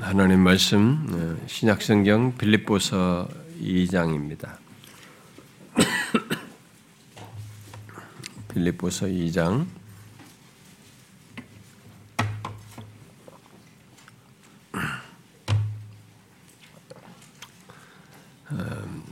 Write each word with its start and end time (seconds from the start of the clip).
하나님 0.00 0.40
말씀 0.40 1.06
어, 1.10 1.36
신약성경 1.46 2.36
빌립보서 2.36 3.28
2장입니다. 3.60 4.56
빌립보서 8.52 9.06
2장 9.06 9.66
음, 18.52 19.02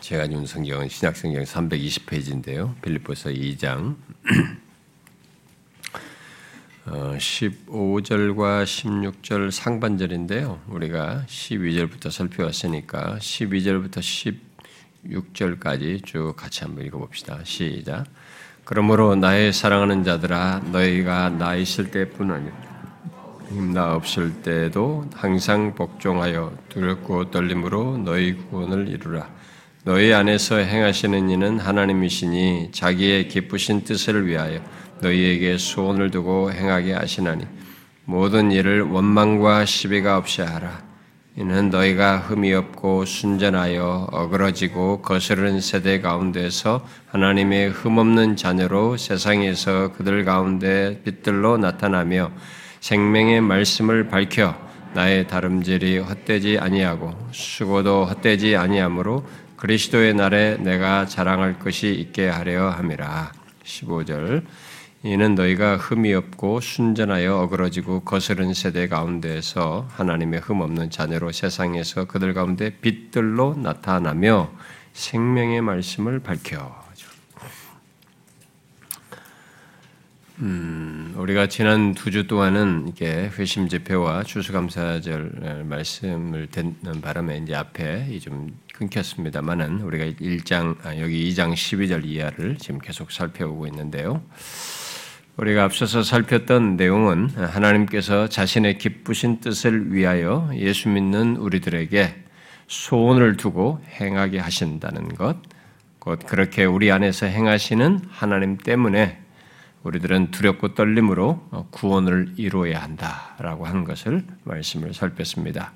제가 0.00 0.28
준 0.28 0.46
성경은 0.46 0.88
신약성경 0.88 1.42
320페이지인데요. 1.44 2.80
빌립보서 2.82 3.30
2장 3.30 3.96
15절과 6.92 8.40
어, 8.40 8.64
16절 8.64 9.50
상반절인데요. 9.50 10.60
우리가 10.68 11.24
12절부터 11.26 12.10
살펴왔으니까 12.10 13.16
12절부터 13.18 14.36
16절까지 15.06 16.04
쭉 16.04 16.34
같이 16.36 16.64
한번 16.64 16.84
읽어봅시다. 16.84 17.40
시작. 17.44 18.04
그러므로 18.64 19.16
나의 19.16 19.52
사랑하는 19.52 20.04
자들아 20.04 20.62
너희가 20.70 21.30
나 21.30 21.56
있을 21.56 21.90
때뿐 21.90 22.30
아니라 22.30 22.54
나 23.72 23.94
없을 23.94 24.42
때도 24.42 25.06
항상 25.14 25.74
복종하여 25.74 26.56
두렵고 26.68 27.30
떨림으로 27.30 27.98
너희 27.98 28.34
구원을 28.34 28.88
이루라. 28.88 29.28
너희 29.84 30.12
안에서 30.12 30.58
행하시는 30.58 31.28
이는 31.28 31.58
하나님이시니 31.58 32.70
자기의 32.72 33.28
기쁘신 33.28 33.82
뜻을 33.82 34.26
위하여 34.26 34.60
너희에게 35.02 35.58
소원을 35.58 36.10
두고 36.10 36.52
행하게 36.52 36.94
하시나니 36.94 37.44
모든 38.04 38.50
일을 38.50 38.82
원망과 38.82 39.66
시비가 39.66 40.16
없이 40.16 40.40
하라. 40.40 40.80
이는 41.36 41.70
너희가 41.70 42.18
흠이 42.18 42.52
없고 42.52 43.06
순전하여 43.06 44.08
어그러지고 44.12 45.00
거스르는 45.00 45.62
세대 45.62 46.00
가운데서 46.00 46.86
하나님의 47.06 47.70
흠없는 47.70 48.36
자녀로 48.36 48.98
세상에서 48.98 49.92
그들 49.92 50.24
가운데 50.24 51.00
빛들로 51.04 51.56
나타나며 51.56 52.30
생명의 52.80 53.40
말씀을 53.40 54.08
밝혀 54.08 54.54
나의 54.92 55.26
다름질이 55.26 55.98
헛되지 55.98 56.58
아니하고 56.58 57.16
수고도 57.32 58.04
헛되지 58.04 58.56
아니하므로 58.56 59.24
그리스도의 59.56 60.12
날에 60.12 60.58
내가 60.58 61.06
자랑할 61.06 61.58
것이 61.58 61.94
있게 61.94 62.28
하려 62.28 62.68
함이라. 62.68 63.32
15절 63.64 64.42
이는 65.04 65.34
너희가 65.34 65.78
흠이 65.78 66.14
없고 66.14 66.60
순전하여 66.60 67.36
어그러지고 67.38 68.00
거스른 68.04 68.54
세대 68.54 68.86
가운데에서 68.86 69.88
하나님의 69.90 70.40
흠 70.40 70.60
없는 70.60 70.90
자녀로 70.90 71.32
세상에서 71.32 72.04
그들 72.04 72.34
가운데 72.34 72.70
빛들로 72.80 73.54
나타나며 73.56 74.52
생명의 74.92 75.60
말씀을 75.60 76.20
밝혀. 76.20 76.80
음, 80.38 81.14
우리가 81.16 81.46
지난 81.46 81.94
두 81.94 82.10
주 82.10 82.26
동안은 82.26 82.88
이게 82.88 83.30
회심 83.36 83.68
집회와 83.68 84.22
추수감사절 84.22 85.64
말씀을 85.68 86.48
듣는 86.48 87.00
바람에 87.00 87.38
이제 87.38 87.54
앞에 87.54 88.18
좀 88.20 88.56
끊겼습니다만은 88.74 89.82
우리가 89.82 90.04
1장 90.20 90.76
아, 90.84 90.98
여기 90.98 91.28
2장 91.30 91.52
12절 91.52 92.04
이하를 92.04 92.56
지금 92.58 92.78
계속 92.78 93.10
살펴보고 93.12 93.66
있는데요. 93.66 94.22
우리가 95.36 95.64
앞서서 95.64 96.02
살폈던 96.02 96.76
내용은 96.76 97.30
하나님께서 97.30 98.28
자신의 98.28 98.76
기쁘신 98.76 99.40
뜻을 99.40 99.92
위하여 99.94 100.50
예수 100.54 100.90
믿는 100.90 101.36
우리들에게 101.36 102.14
소원을 102.66 103.38
두고 103.38 103.82
행하게 103.98 104.38
하신다는 104.38 105.08
것, 105.14 105.36
곧 105.98 106.20
그렇게 106.26 106.64
우리 106.64 106.92
안에서 106.92 107.26
행하시는 107.26 108.00
하나님 108.10 108.58
때문에 108.58 109.20
우리들은 109.84 110.32
두렵고 110.32 110.74
떨림으로 110.74 111.48
구원을 111.70 112.34
이루어야 112.36 112.82
한다라고 112.82 113.64
한 113.66 113.84
것을 113.84 114.24
말씀을 114.44 114.92
살폈습니다. 114.92 115.72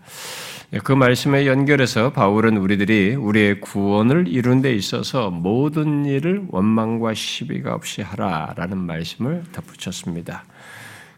그 0.82 0.92
말씀에 0.92 1.46
연결해서 1.46 2.10
바울은 2.10 2.56
우리들이 2.56 3.14
우리의 3.14 3.60
구원을 3.60 4.26
이룬 4.26 4.62
데 4.62 4.74
있어서 4.74 5.30
모든 5.30 6.04
일을 6.04 6.46
원망과 6.48 7.14
시비가 7.14 7.72
없이 7.72 8.02
하라라는 8.02 8.76
말씀을 8.76 9.44
덧붙였습니다. 9.52 10.44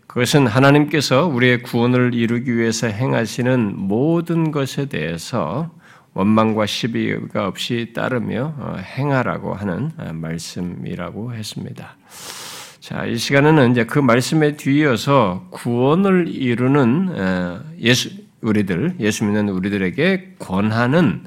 그것은 0.06 0.46
하나님께서 0.46 1.26
우리의 1.26 1.62
구원을 1.62 2.14
이루기 2.14 2.56
위해서 2.56 2.88
행하시는 2.88 3.74
모든 3.76 4.50
것에 4.50 4.86
대해서 4.86 5.70
원망과 6.12 6.66
시비가 6.66 7.46
없이 7.46 7.92
따르며 7.94 8.54
어, 8.58 8.76
행하라고 8.78 9.54
하는 9.54 9.92
어, 9.96 10.12
말씀이라고 10.12 11.34
했습니다. 11.34 11.96
자, 12.80 13.04
이 13.04 13.16
시간에는 13.16 13.70
이제 13.70 13.84
그 13.84 13.98
말씀에 13.98 14.56
뒤이어서 14.56 15.46
구원을 15.50 16.28
이루는 16.28 17.08
어, 17.10 17.60
예수 17.78 18.27
우리들 18.40 18.96
예수 19.00 19.24
믿는 19.24 19.48
우리들에게 19.48 20.36
권하는 20.38 21.24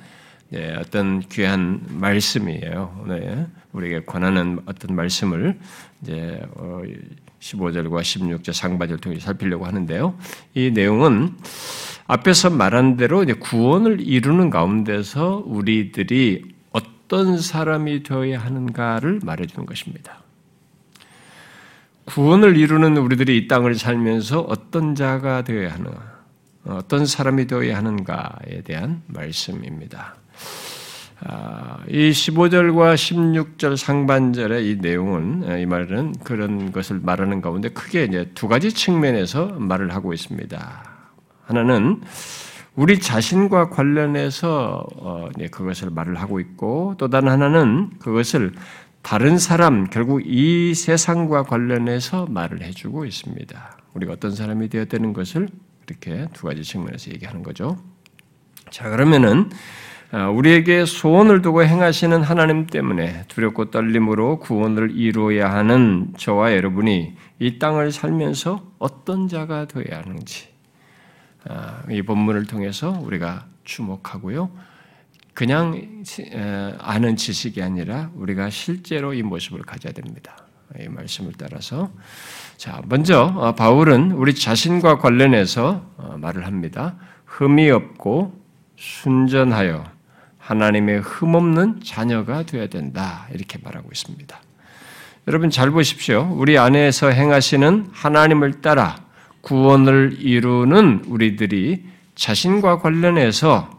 예, 0.53 0.75
어떤 0.77 1.21
귀한 1.21 1.81
말씀이에요. 1.87 3.05
네, 3.07 3.47
우리에게 3.71 4.01
권하는 4.01 4.59
어떤 4.65 4.95
말씀을 4.97 5.57
이제 6.01 6.41
15절과 7.39 7.93
어, 7.93 8.01
16절 8.01 8.51
상반절 8.51 8.97
통해 8.97 9.17
살피려고 9.17 9.65
하는데요. 9.65 10.17
이 10.53 10.71
내용은 10.71 11.37
앞에서 12.07 12.49
말한 12.49 12.97
대로 12.97 13.23
이제 13.23 13.31
구원을 13.31 14.01
이루는 14.01 14.49
가운데서 14.49 15.43
우리들이 15.45 16.53
어떤 16.71 17.37
사람이 17.37 18.03
되어야 18.03 18.39
하는가를 18.39 19.21
말해주는 19.23 19.65
것입니다. 19.65 20.21
구원을 22.03 22.57
이루는 22.57 22.97
우리들이 22.97 23.37
이 23.37 23.47
땅을 23.47 23.75
살면서 23.75 24.41
어떤 24.41 24.95
자가 24.95 25.43
되어야 25.43 25.71
하는가, 25.71 26.10
어떤 26.65 27.05
사람이 27.05 27.47
되어야 27.47 27.77
하는가에 27.77 28.61
대한 28.63 29.01
말씀입니다. 29.07 30.15
아, 31.23 31.77
이 31.87 32.09
15절과 32.09 32.95
16절 32.95 33.77
상반절의 33.77 34.69
이 34.69 34.75
내용은 34.77 35.59
이 35.59 35.65
말은 35.65 36.15
그런 36.23 36.71
것을 36.71 36.99
말하는 37.01 37.41
가운데 37.41 37.69
크게 37.69 38.05
이제 38.05 38.31
두 38.33 38.47
가지 38.47 38.73
측면에서 38.73 39.47
말을 39.47 39.93
하고 39.93 40.13
있습니다. 40.13 40.83
하나는 41.45 42.01
우리 42.75 42.99
자신과 42.99 43.69
관련해서 43.69 44.85
어, 44.95 45.29
그것을 45.51 45.91
말을 45.91 46.15
하고 46.15 46.39
있고 46.39 46.95
또 46.97 47.07
다른 47.09 47.29
하나는 47.29 47.91
그것을 47.99 48.53
다른 49.03 49.37
사람, 49.37 49.89
결국 49.89 50.21
이 50.25 50.73
세상과 50.73 51.43
관련해서 51.43 52.27
말을 52.27 52.61
해주고 52.63 53.05
있습니다. 53.05 53.77
우리가 53.93 54.13
어떤 54.13 54.31
사람이 54.31 54.69
되어야 54.69 54.85
되는 54.85 55.11
것을 55.13 55.49
이렇게 55.87 56.27
두 56.33 56.47
가지 56.47 56.63
측면에서 56.63 57.11
얘기하는 57.11 57.43
거죠. 57.43 57.77
자, 58.69 58.89
그러면은 58.89 59.49
아, 60.13 60.27
우리에게 60.27 60.85
소원을 60.85 61.41
두고 61.41 61.63
행하시는 61.63 62.21
하나님 62.21 62.67
때문에 62.67 63.23
두렵고 63.29 63.71
떨림으로 63.71 64.39
구원을 64.39 64.91
이루어야 64.91 65.53
하는 65.53 66.13
저와 66.17 66.53
여러분이 66.53 67.15
이 67.39 67.59
땅을 67.59 67.93
살면서 67.93 68.73
어떤 68.77 69.29
자가 69.29 69.67
되어야 69.67 70.01
하는지 70.01 70.49
아, 71.47 71.83
이 71.89 72.01
본문을 72.01 72.45
통해서 72.45 72.91
우리가 73.01 73.45
주목하고요. 73.63 74.51
그냥 75.33 76.03
아는 76.79 77.15
지식이 77.15 77.63
아니라 77.63 78.11
우리가 78.15 78.49
실제로 78.49 79.13
이 79.13 79.23
모습을 79.23 79.61
가져야 79.61 79.93
됩니다. 79.93 80.35
이 80.77 80.89
말씀을 80.89 81.33
따라서 81.37 81.91
자, 82.61 82.79
먼저 82.85 83.23
어, 83.23 83.55
바울은 83.55 84.11
우리 84.11 84.35
자신과 84.35 84.99
관련해서 84.99 85.83
어, 85.97 86.15
말을 86.19 86.45
합니다. 86.45 86.95
흠이 87.25 87.71
없고 87.71 88.39
순전하여 88.77 89.83
하나님의 90.37 91.01
흠없는 91.01 91.79
자녀가 91.83 92.43
되어야 92.43 92.67
된다. 92.67 93.27
이렇게 93.33 93.57
말하고 93.63 93.89
있습니다. 93.91 94.39
여러분 95.27 95.49
잘 95.49 95.71
보십시오. 95.71 96.31
우리 96.37 96.59
안에서 96.59 97.09
행하시는 97.09 97.87
하나님을 97.93 98.61
따라 98.61 98.95
구원을 99.41 100.17
이루는 100.19 101.05
우리들이 101.07 101.83
자신과 102.13 102.77
관련해서 102.77 103.71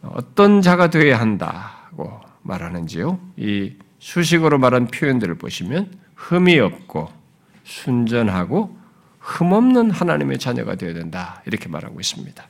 어떤 0.00 0.62
자가 0.62 0.88
되어야 0.88 1.20
한다고 1.20 2.20
말하는지요. 2.40 3.20
이 3.36 3.74
수식어로 3.98 4.56
말한 4.56 4.86
표현들을 4.86 5.34
보시면 5.34 5.90
흠이 6.14 6.58
없고 6.58 7.25
순전하고 7.66 8.76
흠없는 9.18 9.90
하나님의 9.90 10.38
자녀가 10.38 10.76
되어야 10.76 10.94
된다. 10.94 11.42
이렇게 11.46 11.68
말하고 11.68 11.98
있습니다. 12.00 12.44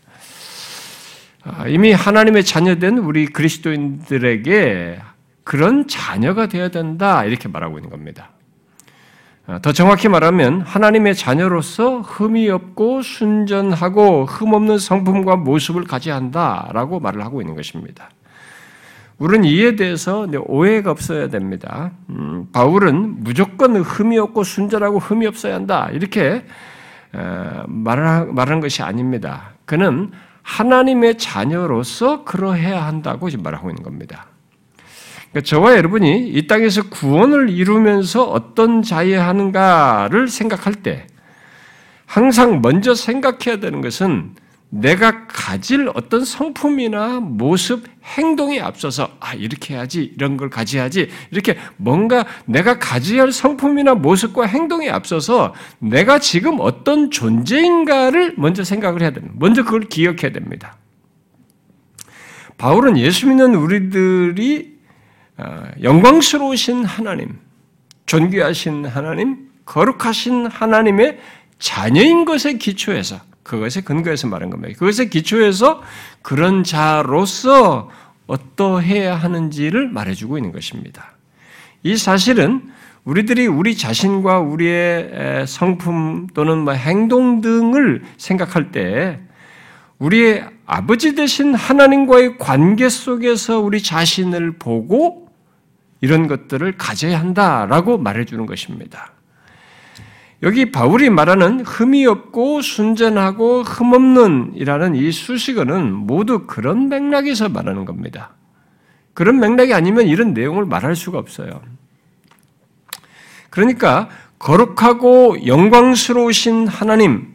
아, 1.44 1.66
이미 1.68 1.92
하나님의 1.92 2.44
자녀된 2.44 2.98
우리 2.98 3.26
그리스도인들에게 3.26 5.00
그런 5.42 5.88
자녀가 5.88 6.46
되어야 6.48 6.68
된다. 6.68 7.24
이렇게 7.24 7.48
말하고 7.48 7.78
있는 7.78 7.88
겁니다. 7.88 8.30
아, 9.46 9.58
더 9.60 9.72
정확히 9.72 10.08
말하면 10.08 10.60
하나님의 10.60 11.14
자녀로서 11.14 12.00
흠이 12.00 12.50
없고 12.50 13.00
순전하고 13.02 14.26
흠없는 14.26 14.78
성품과 14.78 15.36
모습을 15.36 15.84
가져야 15.84 16.16
한다라고 16.16 17.00
말을 17.00 17.24
하고 17.24 17.40
있는 17.40 17.54
것입니다. 17.54 18.10
우리는 19.18 19.44
이에 19.48 19.76
대해서 19.76 20.26
오해가 20.46 20.90
없어야 20.90 21.28
됩니다. 21.28 21.92
음, 22.10 22.48
바울은 22.52 23.24
무조건 23.24 23.76
흠이 23.76 24.18
없고 24.18 24.44
순전하고 24.44 24.98
흠이 24.98 25.26
없어야 25.26 25.54
한다 25.54 25.88
이렇게 25.92 26.44
말하는 27.66 28.60
것이 28.60 28.82
아닙니다. 28.82 29.54
그는 29.64 30.10
하나님의 30.42 31.16
자녀로서 31.16 32.24
그러해야 32.24 32.84
한다고 32.84 33.30
지금 33.30 33.42
말하고 33.42 33.70
있는 33.70 33.82
겁니다. 33.82 34.26
그러니까 35.30 35.40
저와 35.48 35.76
여러분이 35.76 36.28
이 36.28 36.46
땅에서 36.46 36.88
구원을 36.90 37.48
이루면서 37.48 38.24
어떤 38.24 38.82
자여야 38.82 39.26
하는가를 39.26 40.28
생각할 40.28 40.74
때 40.74 41.06
항상 42.04 42.60
먼저 42.60 42.94
생각해야 42.94 43.60
되는 43.60 43.80
것은 43.80 44.34
내가 44.68 45.26
가질 45.26 45.90
어떤 45.94 46.24
성품이나 46.24 47.20
모습, 47.20 47.84
행동에 48.04 48.60
앞서서 48.60 49.16
아 49.20 49.34
이렇게 49.34 49.74
해야지 49.74 50.12
이런 50.14 50.36
걸 50.36 50.50
가져야지 50.50 51.08
이렇게 51.30 51.56
뭔가 51.76 52.26
내가 52.46 52.78
가져야 52.78 53.22
할 53.22 53.32
성품이나 53.32 53.94
모습과 53.94 54.46
행동에 54.46 54.88
앞서서 54.90 55.54
내가 55.78 56.18
지금 56.18 56.58
어떤 56.60 57.10
존재인가를 57.10 58.34
먼저 58.36 58.64
생각을 58.64 59.02
해야 59.02 59.10
됩니다. 59.10 59.34
먼저 59.38 59.64
그걸 59.64 59.82
기억해야 59.82 60.32
됩니다. 60.32 60.76
바울은 62.58 62.98
예수 62.98 63.28
믿는 63.28 63.54
우리들이 63.54 64.76
어, 65.38 65.64
영광스러우신 65.82 66.84
하나님, 66.84 67.38
존귀하신 68.06 68.86
하나님, 68.86 69.50
거룩하신 69.66 70.46
하나님의 70.46 71.18
자녀인 71.58 72.24
것에 72.24 72.54
기초해서 72.54 73.20
그것에 73.46 73.80
근거해서 73.80 74.26
말한 74.26 74.50
겁니다. 74.50 74.74
그것에 74.76 75.06
기초해서 75.08 75.82
그런 76.22 76.64
자로서 76.64 77.88
어떠해야 78.26 79.14
하는지를 79.14 79.88
말해주고 79.88 80.36
있는 80.36 80.50
것입니다. 80.50 81.12
이 81.84 81.96
사실은 81.96 82.70
우리들이 83.04 83.46
우리 83.46 83.76
자신과 83.76 84.40
우리의 84.40 85.46
성품 85.46 86.26
또는 86.34 86.58
뭐 86.58 86.72
행동 86.72 87.40
등을 87.40 88.02
생각할 88.16 88.72
때 88.72 89.20
우리의 90.00 90.44
아버지 90.66 91.14
되신 91.14 91.54
하나님과의 91.54 92.38
관계 92.38 92.88
속에서 92.88 93.60
우리 93.60 93.80
자신을 93.80 94.58
보고 94.58 95.28
이런 96.00 96.26
것들을 96.26 96.76
가져야 96.76 97.20
한다라고 97.20 97.96
말해주는 97.96 98.44
것입니다. 98.44 99.12
여기 100.42 100.70
바울이 100.70 101.08
말하는 101.08 101.60
흠이 101.60 102.06
없고 102.06 102.60
순전하고 102.60 103.62
흠없는이라는 103.62 104.94
이 104.94 105.10
수식어는 105.10 105.92
모두 105.92 106.46
그런 106.46 106.88
맥락에서 106.88 107.48
말하는 107.48 107.84
겁니다. 107.84 108.34
그런 109.14 109.40
맥락이 109.40 109.72
아니면 109.72 110.06
이런 110.06 110.34
내용을 110.34 110.66
말할 110.66 110.94
수가 110.94 111.18
없어요. 111.18 111.62
그러니까 113.48 114.10
거룩하고 114.38 115.46
영광스러우신 115.46 116.68
하나님, 116.68 117.34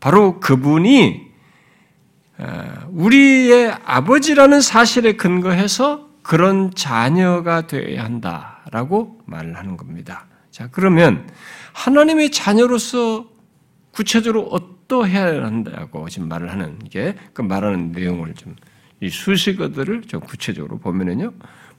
바로 0.00 0.40
그분이 0.40 1.30
어, 2.38 2.88
우리의 2.90 3.76
아버지라는 3.84 4.60
사실에 4.60 5.12
근거해서 5.12 6.08
그런 6.22 6.72
자녀가 6.74 7.66
되어야 7.66 8.02
한다라고 8.02 9.20
말을 9.26 9.56
하는 9.56 9.76
겁니다. 9.76 10.26
자, 10.50 10.68
그러면 10.70 11.28
하나님의 11.72 12.30
자녀로서 12.30 13.28
구체적으로 13.92 14.48
어떠해야 14.48 15.44
한다고 15.44 16.08
지금 16.08 16.28
말을 16.28 16.50
하는 16.50 16.78
게 16.90 17.14
그 17.32 17.42
말하는 17.42 17.92
내용을 17.92 18.34
좀 18.34 18.54
이 19.00 19.08
수식어들을 19.08 20.02
좀 20.02 20.20
구체적으로 20.20 20.78
보면은요. 20.78 21.32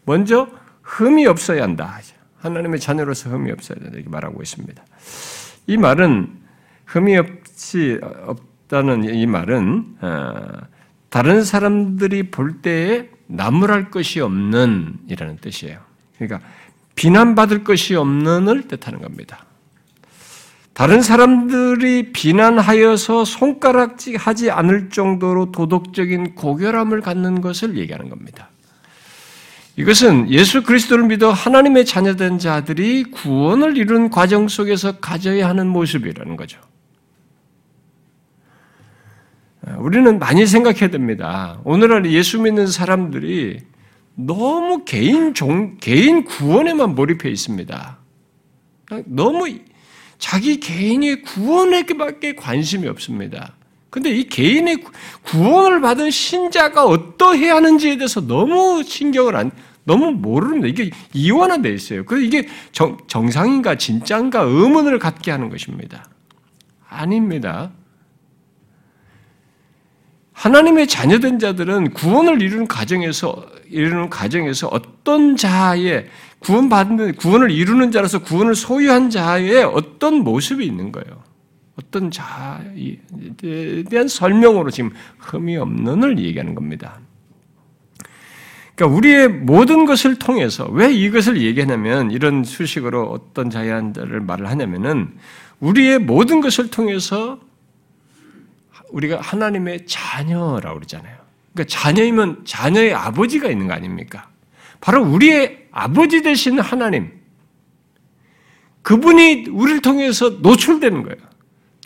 먼저 0.05 0.47
흠이 0.81 1.27
없어야 1.27 1.63
한다. 1.63 1.99
하나님의 2.37 2.79
자녀로서 2.79 3.29
흠이 3.29 3.51
없어야 3.51 3.77
된다 3.77 3.93
이렇게 3.95 4.09
말하고 4.09 4.41
있습니다. 4.41 4.83
이 5.67 5.77
말은 5.77 6.39
흠이 6.85 7.17
없이 7.17 7.99
없다는 8.01 9.03
이 9.13 9.25
말은 9.27 9.97
어, 10.01 10.57
다른 11.09 11.43
사람들이 11.43 12.31
볼 12.31 12.61
때에 12.61 13.09
나무랄 13.27 13.91
것이 13.91 14.19
없는 14.19 14.95
이라는 15.07 15.37
뜻이에요. 15.37 15.79
그러니까 16.17 16.41
비난받을 17.01 17.63
것이 17.63 17.95
없는을 17.95 18.67
뜻하는 18.67 19.01
겁니다. 19.01 19.43
다른 20.73 21.01
사람들이 21.01 22.11
비난하여서 22.11 23.25
손가락질하지 23.25 24.51
않을 24.51 24.91
정도로 24.91 25.51
도덕적인 25.51 26.35
고결함을 26.35 27.01
갖는 27.01 27.41
것을 27.41 27.75
얘기하는 27.79 28.07
겁니다. 28.07 28.51
이것은 29.77 30.29
예수 30.29 30.61
그리스도를 30.61 31.05
믿어 31.05 31.31
하나님의 31.31 31.85
자녀된 31.85 32.37
자들이 32.37 33.05
구원을 33.05 33.77
이룬 33.77 34.11
과정 34.11 34.47
속에서 34.47 34.99
가져야 34.99 35.49
하는 35.49 35.65
모습이라는 35.69 36.35
거죠. 36.35 36.59
우리는 39.79 40.19
많이 40.19 40.45
생각해야 40.45 40.91
됩니다. 40.91 41.59
오늘날 41.63 42.05
예수 42.11 42.39
믿는 42.39 42.67
사람들이 42.67 43.70
너무 44.15 44.83
개인 44.85 45.33
종, 45.33 45.77
개인 45.79 46.23
구원에만 46.23 46.95
몰입해 46.95 47.29
있습니다. 47.29 47.97
너무 49.05 49.47
자기 50.17 50.59
개인의 50.59 51.23
구원에게밖에 51.23 52.35
관심이 52.35 52.87
없습니다. 52.87 53.55
근데 53.89 54.09
이 54.09 54.27
개인의 54.27 54.83
구원을 55.23 55.81
받은 55.81 56.11
신자가 56.11 56.85
어떠해야 56.85 57.55
하는지에 57.55 57.97
대해서 57.97 58.21
너무 58.21 58.83
신경을 58.83 59.35
안, 59.35 59.51
너무 59.83 60.11
모릅니다. 60.11 60.67
이게 60.67 60.91
이원화되어 61.13 61.73
있어요. 61.73 62.05
그래서 62.05 62.25
이게 62.25 62.47
정, 62.71 62.97
정상인가 63.07 63.75
진짜인가 63.75 64.41
의문을 64.41 64.99
갖게 64.99 65.31
하는 65.31 65.49
것입니다. 65.49 66.05
아닙니다. 66.87 67.71
하나님의 70.41 70.87
자녀된 70.87 71.37
자들은 71.37 71.91
구원을 71.91 72.41
이루는 72.41 72.67
과정에서 72.67 73.45
이루는 73.69 74.09
과정에서 74.09 74.69
어떤 74.69 75.37
자의 75.37 76.07
구원받는 76.39 77.13
구원을 77.17 77.51
이루는 77.51 77.91
자로서 77.91 78.23
구원을 78.23 78.55
소유한 78.55 79.11
자의 79.11 79.63
어떤 79.63 80.23
모습이 80.23 80.65
있는 80.65 80.91
거예요. 80.91 81.21
어떤 81.75 82.09
자에 82.09 82.97
대한 83.87 84.07
설명으로 84.07 84.71
지금 84.71 84.89
흠이 85.19 85.57
없는을 85.57 86.17
얘기하는 86.17 86.55
겁니다. 86.55 86.99
그러니까 88.73 88.97
우리의 88.97 89.27
모든 89.27 89.85
것을 89.85 90.17
통해서 90.17 90.65
왜 90.71 90.91
이것을 90.91 91.39
얘기하냐면 91.39 92.09
이런 92.09 92.43
수식으로 92.43 93.11
어떤 93.11 93.51
자의 93.51 93.69
자를 93.93 94.21
말을 94.21 94.49
하냐면은 94.49 95.13
우리의 95.59 95.99
모든 95.99 96.41
것을 96.41 96.71
통해서 96.71 97.39
우리가 98.91 99.19
하나님의 99.21 99.85
자녀라고 99.87 100.75
그러잖아요. 100.75 101.17
그러니까 101.53 101.75
자녀이면 101.75 102.45
자녀의 102.45 102.93
아버지가 102.93 103.49
있는 103.49 103.67
거 103.67 103.73
아닙니까? 103.73 104.29
바로 104.79 105.03
우리의 105.03 105.67
아버지 105.71 106.21
되신 106.21 106.59
하나님. 106.59 107.19
그분이 108.81 109.47
우리를 109.49 109.81
통해서 109.81 110.29
노출되는 110.29 111.03
거예요. 111.03 111.17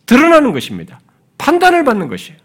드러나는 0.06 0.54
것입니다. 0.54 1.00
판단을 1.38 1.84
받는 1.84 2.08
것이에요. 2.08 2.40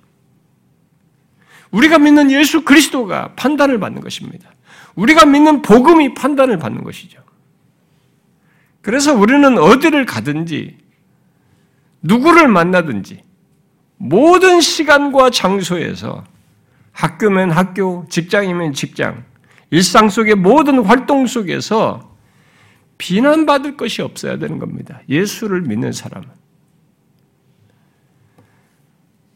우리가 1.71 1.99
믿는 1.99 2.31
예수 2.33 2.65
그리스도가 2.65 3.35
판단을 3.37 3.79
받는 3.79 4.01
것입니다. 4.01 4.51
우리가 4.97 5.25
믿는 5.25 5.63
복음이 5.63 6.15
판단을 6.15 6.59
받는 6.59 6.83
것이죠. 6.83 7.23
그래서 8.83 9.15
우리는 9.15 9.57
어디를 9.59 10.05
가든지, 10.05 10.79
누구를 12.03 12.49
만나든지, 12.49 13.23
모든 14.03 14.63
시간과 14.63 15.29
장소에서 15.29 16.25
학교면 16.93 17.51
학교, 17.51 18.07
직장이면 18.09 18.73
직장, 18.73 19.25
일상 19.71 20.09
속의 20.09 20.37
모든 20.37 20.83
활동 20.83 21.27
속에서 21.27 22.17
비난받을 22.97 23.77
것이 23.77 24.01
없어야 24.01 24.39
되는 24.39 24.59
겁니다. 24.59 25.03
예수를 25.11 25.61
믿는 25.61 25.93
사람은. 25.93 26.29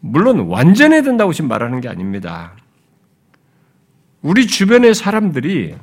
물론 0.00 0.40
완전해야 0.40 1.02
된다고 1.02 1.34
지금 1.34 1.48
말하는 1.48 1.82
게 1.82 1.90
아닙니다. 1.90 2.56
우리 4.22 4.46
주변의 4.46 4.94
사람들이 4.94 5.74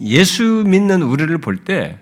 예수 0.00 0.64
믿는 0.66 1.02
우리를 1.02 1.38
볼 1.38 1.64
때 1.64 2.00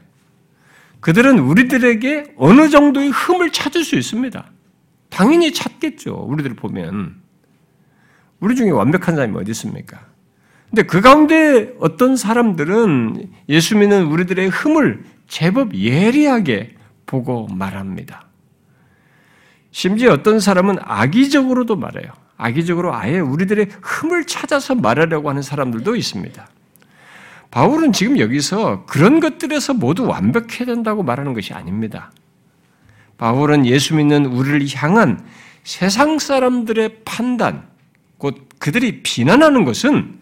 그들은 1.01 1.41
우리들에게 1.41 2.37
어느 2.39 2.71
정도의 2.71 3.11
흠을 3.11 3.53
찾을 3.53 3.85
수 3.85 3.97
있습니다. 3.97 4.52
당연히 5.13 5.53
찾겠죠. 5.53 6.15
우리들 6.29 6.55
보면. 6.55 7.21
우리 8.41 8.57
중에 8.57 8.71
완벽한 8.71 9.15
사람이 9.15 9.37
어디 9.37 9.51
있습니까? 9.53 10.01
근데 10.71 10.83
그 10.85 11.01
가운데 11.03 11.75
어떤 11.79 12.17
사람들은 12.17 13.31
예수 13.51 13.77
믿는 13.77 14.07
우리들의 14.07 14.49
흠을 14.49 15.05
제법 15.29 15.75
예리하게 15.75 16.75
보고 17.05 17.47
말합니다. 17.47 18.27
심지어 19.71 20.13
어떤 20.13 20.41
사람은 20.41 20.79
악의적으로도 20.81 21.77
말해요. 21.77 22.11
악의적으로 22.39 22.95
아예 22.95 23.19
우리들의 23.19 23.69
흠을 23.83 24.27
찾아서 24.27 24.75
말하려고 24.75 25.29
하는 25.29 25.43
사람들도 25.43 25.95
있습니다. 25.95 26.49
바울은 27.51 27.93
지금 27.93 28.19
여기서 28.19 28.87
그런 28.87 29.21
것들에서 29.21 29.75
모두 29.75 30.07
완벽해야 30.07 30.65
된다고 30.65 31.03
말하는 31.03 31.35
것이 31.35 31.53
아닙니다. 31.53 32.11
바울은 33.23 33.67
예수 33.67 33.95
믿는 33.95 34.27
우리를 34.27 34.67
향한 34.75 35.25
세상 35.63 36.19
사람들의 36.19 37.03
판단, 37.05 37.69
곧 38.19 38.49
그들이 38.59 39.05
비난하는 39.05 39.65
것은 39.65 40.19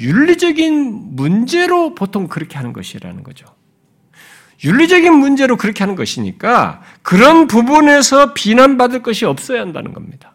윤리적인 0.00 1.14
문제로 1.14 1.94
보통 1.94 2.26
그렇게 2.26 2.56
하는 2.56 2.72
것이라는 2.72 3.22
거죠. 3.22 3.46
윤리적인 4.64 5.14
문제로 5.14 5.56
그렇게 5.56 5.84
하는 5.84 5.94
것이니까 5.94 6.82
그런 7.02 7.46
부분에서 7.46 8.34
비난받을 8.34 9.04
것이 9.04 9.24
없어야 9.24 9.60
한다는 9.60 9.92
겁니다. 9.92 10.34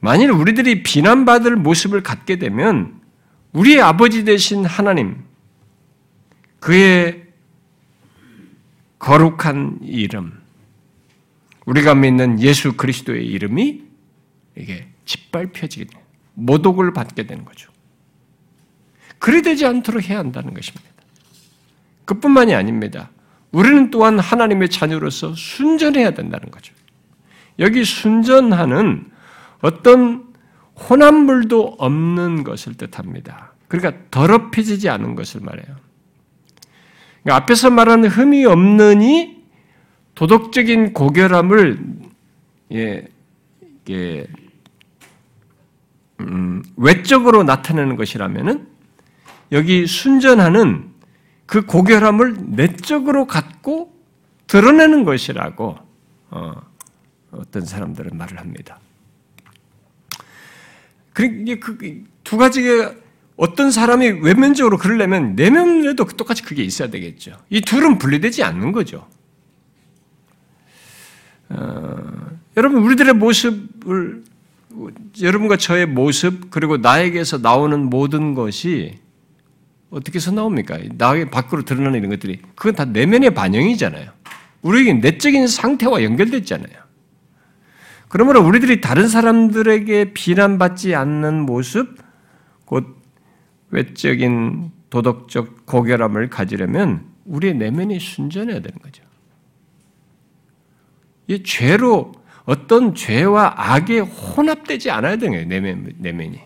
만일 0.00 0.32
우리들이 0.32 0.82
비난받을 0.82 1.54
모습을 1.54 2.02
갖게 2.02 2.40
되면 2.40 3.00
우리의 3.52 3.80
아버지 3.80 4.24
되신 4.24 4.64
하나님, 4.64 5.22
그의 6.58 7.23
거룩한 9.04 9.80
이름, 9.82 10.32
우리가 11.66 11.94
믿는 11.94 12.40
예수 12.40 12.72
그리스도의 12.72 13.26
이름이 13.26 13.82
이게 14.56 14.88
짓밟혀지게 15.04 15.84
돼요. 15.84 16.02
모독을 16.32 16.94
받게 16.94 17.26
되는 17.26 17.44
거죠. 17.44 17.70
그리 19.18 19.42
되지 19.42 19.66
않도록 19.66 20.08
해야 20.08 20.18
한다는 20.20 20.54
것입니다. 20.54 20.88
그뿐만이 22.06 22.54
아닙니다. 22.54 23.10
우리는 23.52 23.90
또한 23.90 24.18
하나님의 24.18 24.70
자녀로서 24.70 25.34
순전해야 25.34 26.12
된다는 26.12 26.50
거죠. 26.50 26.72
여기 27.58 27.84
순전하는 27.84 29.10
어떤 29.60 30.32
혼합물도 30.88 31.76
없는 31.78 32.42
것을 32.42 32.72
뜻합니다. 32.74 33.52
그러니까 33.68 34.02
더럽혀지지 34.10 34.88
않은 34.88 35.14
것을 35.14 35.42
말해요. 35.42 35.83
그러니까 37.24 37.42
앞에서 37.42 37.70
말하는 37.70 38.08
흠이 38.08 38.44
없느니 38.44 39.42
도덕적인 40.14 40.92
고결함을 40.92 41.78
예, 42.72 43.08
예, 43.90 44.26
음, 46.20 46.62
외적으로 46.76 47.42
나타내는 47.42 47.96
것이라면은 47.96 48.68
여기 49.52 49.86
순전하는 49.86 50.90
그 51.46 51.66
고결함을 51.66 52.36
내적으로 52.56 53.26
갖고 53.26 53.92
드러내는 54.46 55.04
것이라고 55.04 55.76
어, 56.30 56.52
어떤 57.30 57.64
사람들은 57.64 58.16
말을 58.16 58.38
합니다. 58.38 58.78
그두 61.12 61.58
그, 61.60 62.36
가지가 62.36 62.94
어떤 63.36 63.70
사람이 63.70 64.20
외면적으로 64.22 64.78
그러려면 64.78 65.34
내면에도 65.34 66.04
똑같이 66.04 66.42
그게 66.42 66.62
있어야 66.62 66.88
되겠죠. 66.88 67.36
이 67.50 67.60
둘은 67.60 67.98
분리되지 67.98 68.44
않는 68.44 68.72
거죠. 68.72 69.08
어, 71.48 72.30
여러분 72.56 72.82
우리들의 72.82 73.14
모습을 73.14 74.22
여러분과 75.20 75.56
저의 75.56 75.86
모습 75.86 76.50
그리고 76.50 76.76
나에게서 76.76 77.38
나오는 77.38 77.78
모든 77.90 78.34
것이 78.34 78.98
어떻게 79.90 80.16
해서 80.16 80.30
나옵니까? 80.30 80.78
나에게 80.96 81.30
밖으로 81.30 81.64
드러나는 81.64 81.98
이런 81.98 82.10
것들이 82.10 82.40
그건 82.54 82.74
다 82.74 82.84
내면의 82.84 83.34
반영이잖아요. 83.34 84.10
우리에게 84.62 84.94
내적인 84.94 85.46
상태와 85.46 86.02
연결됐잖아요. 86.02 86.84
그러므로 88.08 88.44
우리들이 88.44 88.80
다른 88.80 89.08
사람들에게 89.08 90.14
비난받지 90.14 90.94
않는 90.94 91.40
모습, 91.40 91.98
곧 92.64 93.03
외적인 93.70 94.70
도덕적 94.90 95.66
고결함을 95.66 96.30
가지려면 96.30 97.06
우리의 97.24 97.54
내면이 97.54 97.98
순전해야 97.98 98.60
되는 98.60 98.78
거죠. 98.80 99.02
이 101.26 101.42
죄로 101.42 102.12
어떤 102.44 102.94
죄와 102.94 103.54
악에 103.56 104.00
혼합되지 104.00 104.90
않아야 104.90 105.16
되는 105.16 105.32
거예요, 105.32 105.48
내면, 105.48 105.92
내면이. 105.98 106.40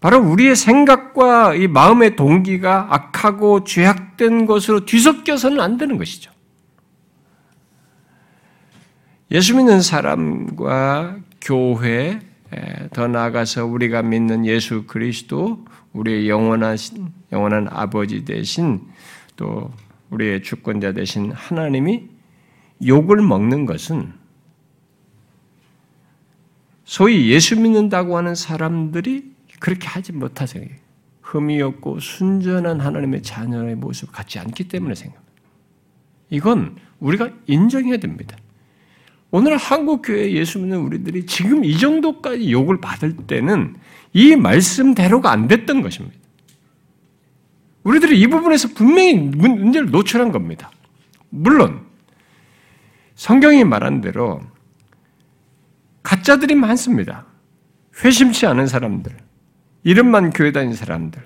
바로 0.00 0.18
우리의 0.18 0.56
생각과 0.56 1.54
이 1.54 1.66
마음의 1.66 2.16
동기가 2.16 2.88
악하고 2.90 3.64
죄악된 3.64 4.46
것으로 4.46 4.84
뒤섞여서는 4.84 5.60
안 5.60 5.78
되는 5.78 5.96
것이죠. 5.96 6.30
예수 9.30 9.56
믿는 9.56 9.80
사람과 9.80 11.16
교회, 11.40 12.20
더 12.92 13.08
나아가서 13.08 13.66
우리가 13.66 14.02
믿는 14.02 14.46
예수 14.46 14.84
그리스도, 14.86 15.64
우리의 15.92 16.28
영원한, 16.28 16.76
영원한 17.32 17.68
아버지 17.70 18.24
대신 18.24 18.80
또 19.36 19.70
우리의 20.10 20.42
주권자 20.42 20.92
대신 20.92 21.32
하나님이 21.32 22.08
욕을 22.86 23.22
먹는 23.22 23.66
것은 23.66 24.12
소위 26.84 27.30
예수 27.30 27.58
믿는다고 27.58 28.16
하는 28.16 28.34
사람들이 28.34 29.32
그렇게 29.58 29.88
하지 29.88 30.12
못하세요. 30.12 30.66
흠이 31.22 31.62
없고 31.62 32.00
순전한 32.00 32.80
하나님의 32.80 33.22
자녀의 33.22 33.76
모습 33.76 34.12
같지 34.12 34.38
않기 34.38 34.68
때문에 34.68 34.94
생각합니다. 34.94 35.34
이건 36.30 36.76
우리가 37.00 37.30
인정해야 37.46 37.96
됩니다. 37.96 38.36
오늘 39.36 39.56
한국 39.56 40.02
교회 40.02 40.30
예수 40.30 40.60
믿는 40.60 40.78
우리들이 40.78 41.26
지금 41.26 41.64
이 41.64 41.76
정도까지 41.76 42.52
욕을 42.52 42.80
받을 42.80 43.16
때는 43.16 43.74
이 44.12 44.36
말씀대로가 44.36 45.32
안 45.32 45.48
됐던 45.48 45.82
것입니다. 45.82 46.16
우리들이 47.82 48.20
이 48.20 48.28
부분에서 48.28 48.68
분명히 48.76 49.14
문제를 49.14 49.90
노출한 49.90 50.30
겁니다. 50.30 50.70
물론 51.30 51.80
성경이 53.16 53.64
말한 53.64 54.02
대로 54.02 54.40
가짜들이 56.04 56.54
많습니다. 56.54 57.26
회심치 58.04 58.46
않은 58.46 58.68
사람들, 58.68 59.16
이름만 59.82 60.30
교회 60.30 60.52
다니는 60.52 60.76
사람들, 60.76 61.20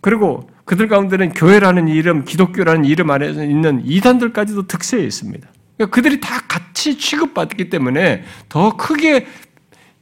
그리고 0.00 0.48
그들 0.64 0.88
가운데는 0.88 1.34
교회라는 1.34 1.88
이름, 1.88 2.24
기독교라는 2.24 2.86
이름 2.86 3.10
안에 3.10 3.28
있는 3.28 3.82
이단들까지도 3.84 4.66
특세에 4.66 5.04
있습니다. 5.04 5.46
그러니까 5.76 5.94
그들이 5.94 6.20
다 6.20 6.40
같이 6.46 6.98
취급받기 6.98 7.70
때문에 7.70 8.24
더 8.48 8.76
크게 8.76 9.26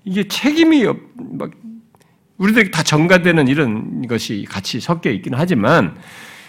이게 0.05 0.27
책임이 0.29 0.85
막 1.17 1.51
우리들이 2.39 2.71
다 2.71 2.83
전가되는 2.83 3.49
이런 3.49 4.07
것이 4.07 4.47
같이 4.49 4.81
섞여 4.81 5.11
있긴 5.11 5.35
하지만 5.35 5.97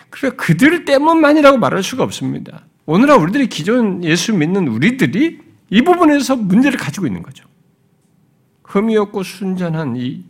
그래 0.10 0.32
그들 0.32 0.86
때문만이라고 0.86 1.58
말할 1.58 1.84
수가 1.84 2.04
없습니다. 2.04 2.66
오늘날 2.86 3.20
우리들이 3.20 3.48
기존 3.48 4.04
예수 4.04 4.34
믿는 4.34 4.68
우리들이 4.68 5.40
이 5.70 5.82
부분에서 5.82 6.36
문제를 6.36 6.78
가지고 6.78 7.08
있는 7.08 7.24
거죠. 7.24 7.46
흠이 8.64 8.98
없고 8.98 9.24
순전한 9.24 9.96
이 9.96 10.24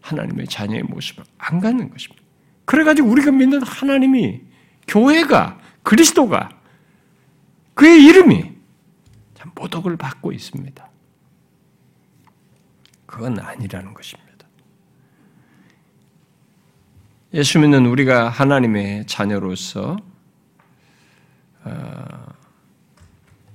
하나님의 0.00 0.46
자녀의 0.46 0.84
모습을 0.84 1.24
안 1.38 1.60
갖는 1.60 1.90
것입니다. 1.90 2.22
그래가지고 2.64 3.08
우리가 3.08 3.32
믿는 3.32 3.62
하나님이 3.62 4.40
교회가 4.88 5.58
그리스도가 5.82 6.48
그의 7.76 8.04
이름이 8.04 8.52
참 9.34 9.52
모독을 9.54 9.98
받고 9.98 10.32
있습니다. 10.32 10.90
그건 13.04 13.38
아니라는 13.38 13.92
것입니다. 13.92 14.26
예수 17.34 17.58
믿는 17.58 17.84
우리가 17.84 18.30
하나님의 18.30 19.06
자녀로서 19.06 19.98
어, 21.64 22.26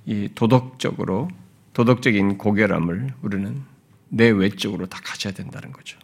이 0.06 0.30
도덕적으로 0.36 1.30
도덕적인 1.74 2.38
고결함을 2.38 3.16
우리는 3.24 3.64
내 4.10 4.30
외적으로 4.30 4.86
다 4.86 5.00
가져야 5.04 5.34
된다는 5.34 5.72
거죠. 5.72 5.98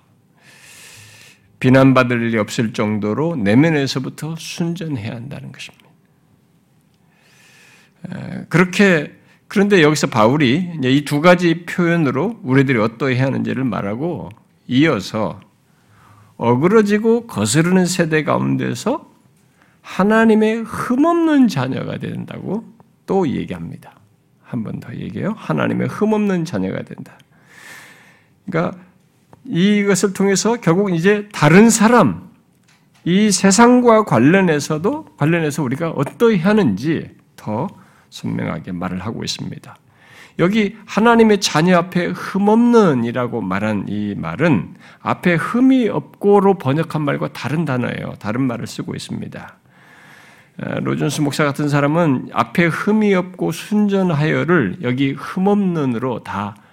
비난받을 1.59 2.23
일이 2.23 2.39
없을 2.39 2.73
정도로 2.73 3.35
내면에서부터 3.35 4.35
순전해야 4.37 5.13
한다는 5.13 5.51
것입니다. 5.51 5.86
그렇게 8.49 9.13
그런데 9.47 9.81
여기서 9.81 10.07
바울이 10.07 10.79
이 10.83 11.05
두 11.05 11.21
가지 11.21 11.65
표현으로 11.65 12.39
우리들이 12.43 12.79
어떠해야 12.79 13.25
하는지를 13.25 13.63
말하고 13.63 14.29
이어서 14.67 15.39
어그러지고 16.37 17.27
거스르는 17.27 17.85
세대 17.85 18.23
가운데서 18.23 19.09
하나님의 19.81 20.63
흠없는 20.63 21.47
자녀가 21.47 21.97
된다고 21.97 22.65
또 23.05 23.27
얘기합니다. 23.27 23.93
한 24.43 24.63
번 24.63 24.79
더 24.79 24.93
얘기해요. 24.93 25.33
하나님의 25.37 25.87
흠없는 25.87 26.45
자녀가 26.45 26.81
된다. 26.83 27.17
그러니까 28.45 28.77
이것을 29.45 30.13
통해서 30.13 30.57
결국 30.57 30.93
이제 30.93 31.27
다른 31.31 31.69
사람, 31.69 32.29
이 33.05 33.31
세상과 33.31 34.03
관련해서도 34.05 35.05
관련해서 35.17 35.63
우리가 35.63 35.91
어떠히 35.91 36.37
하는지 36.39 37.09
더 37.37 37.67
선명하게 38.09 38.71
말을 38.71 38.99
하고 38.99 39.23
있습니다. 39.23 39.75
여기 40.39 40.77
하나님의 40.85 41.39
자녀 41.39 41.77
앞에 41.77 42.07
흠없는이라고 42.07 43.41
말한 43.41 43.85
이 43.87 44.13
말은 44.15 44.75
앞에 45.01 45.35
흠이 45.35 45.89
없고로 45.89 46.59
번역한 46.59 47.01
말과 47.01 47.29
다른 47.33 47.65
단어예요. 47.65 48.13
다른 48.19 48.41
말을 48.43 48.67
쓰고 48.67 48.93
있습니다. 48.95 49.57
로준스 50.57 51.21
목사 51.21 51.43
같은 51.43 51.69
사람은 51.69 52.29
앞에 52.33 52.65
흠이 52.65 53.13
없고 53.13 53.51
순전하여를 53.51 54.77
여기 54.81 55.11
흠없는으로 55.11 56.23
다 56.23 56.55
어, 56.55 56.66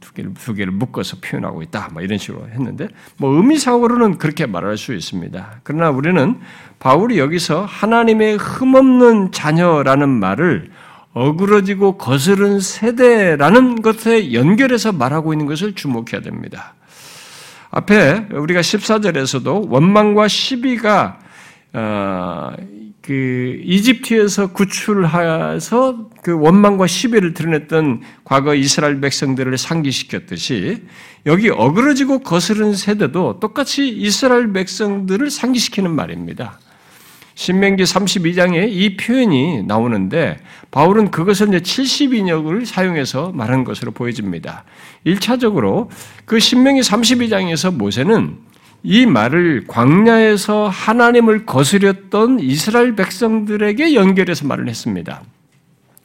두 0.00 0.12
개를, 0.12 0.34
두 0.34 0.54
개를 0.54 0.72
묶어서 0.72 1.18
표현하고 1.20 1.62
있다. 1.62 1.88
뭐 1.92 2.02
이런 2.02 2.18
식으로 2.18 2.48
했는데, 2.48 2.88
뭐 3.18 3.30
의미상으로는 3.34 4.18
그렇게 4.18 4.46
말할 4.46 4.76
수 4.76 4.94
있습니다. 4.94 5.60
그러나 5.62 5.90
우리는 5.90 6.40
바울이 6.78 7.18
여기서 7.18 7.64
하나님의 7.64 8.36
흠없는 8.36 9.32
자녀라는 9.32 10.08
말을 10.08 10.70
어그러지고 11.12 11.98
거스른 11.98 12.60
세대라는 12.60 13.82
것에 13.82 14.32
연결해서 14.32 14.92
말하고 14.92 15.32
있는 15.32 15.46
것을 15.46 15.74
주목해야 15.74 16.20
됩니다. 16.22 16.74
앞에 17.70 18.28
우리가 18.32 18.60
14절에서도 18.60 19.70
원망과 19.70 20.28
시비가 20.28 21.18
어, 21.72 22.52
그 23.02 23.58
이집트에서 23.64 24.52
구출해서 24.52 26.10
그 26.22 26.38
원망과 26.38 26.86
시비를 26.86 27.32
드러냈던 27.32 28.02
과거 28.24 28.54
이스라엘 28.54 29.00
백성들을 29.00 29.56
상기시켰듯이 29.56 30.82
여기 31.26 31.48
어그러지고 31.48 32.20
거스른 32.20 32.74
세대도 32.74 33.40
똑같이 33.40 33.88
이스라엘 33.88 34.52
백성들을 34.52 35.30
상기시키는 35.30 35.90
말입니다. 35.90 36.58
신명기 37.34 37.84
32장에 37.84 38.68
이 38.70 38.98
표현이 38.98 39.62
나오는데 39.62 40.36
바울은 40.70 41.10
그것을 41.10 41.48
이제 41.48 41.60
70인역을 41.60 42.66
사용해서 42.66 43.32
말한 43.32 43.64
것으로 43.64 43.92
보여집니다. 43.92 44.64
1차적으로 45.06 45.88
그 46.26 46.38
신명기 46.38 46.82
32장에서 46.82 47.74
모세는 47.74 48.49
이 48.82 49.06
말을 49.06 49.64
광야에서 49.68 50.68
하나님을 50.68 51.44
거스렸던 51.44 52.40
이스라엘 52.40 52.96
백성들에게 52.96 53.94
연결해서 53.94 54.46
말을 54.46 54.68
했습니다. 54.68 55.22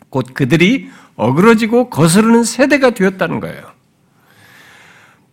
곧 0.09 0.27
그들이 0.33 0.89
어그러지고 1.15 1.89
거스르는 1.89 2.43
세대가 2.43 2.91
되었다는 2.91 3.39
거예요. 3.39 3.63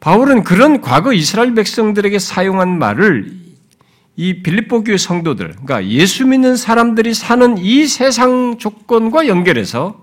바울은 0.00 0.42
그런 0.42 0.80
과거 0.80 1.12
이스라엘 1.12 1.54
백성들에게 1.54 2.18
사용한 2.18 2.78
말을 2.78 3.32
이 4.16 4.42
빌립보 4.42 4.84
교회 4.84 4.96
성도들, 4.96 5.52
그러니까 5.52 5.86
예수 5.86 6.26
믿는 6.26 6.56
사람들이 6.56 7.14
사는 7.14 7.56
이 7.58 7.86
세상 7.86 8.58
조건과 8.58 9.26
연결해서 9.26 10.00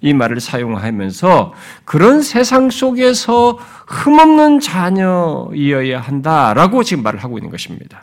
이 0.00 0.12
말을 0.12 0.40
사용하면서 0.40 1.54
그런 1.84 2.22
세상 2.22 2.70
속에서 2.70 3.58
흠없는 3.86 4.60
자녀이어야 4.60 6.00
한다라고 6.00 6.84
지금 6.84 7.02
말을 7.02 7.22
하고 7.24 7.38
있는 7.38 7.50
것입니다. 7.50 8.02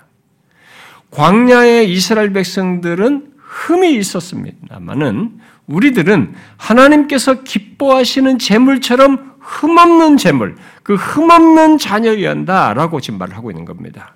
광야의 1.12 1.92
이스라엘 1.92 2.34
백성들은 2.34 3.34
흠이 3.38 3.96
있었습니다만은 3.98 5.40
우리들은 5.68 6.34
하나님께서 6.58 7.44
기뻐하시는 7.44 8.40
재물처럼 8.40 9.34
흠없는 9.40 10.18
재물, 10.18 10.56
그 10.82 10.96
흠없는 10.96 11.78
자녀여야 11.78 12.32
한다라고 12.32 13.00
지금 13.02 13.20
말을 13.20 13.36
하고 13.36 13.52
있는 13.52 13.66
겁니다. 13.66 14.16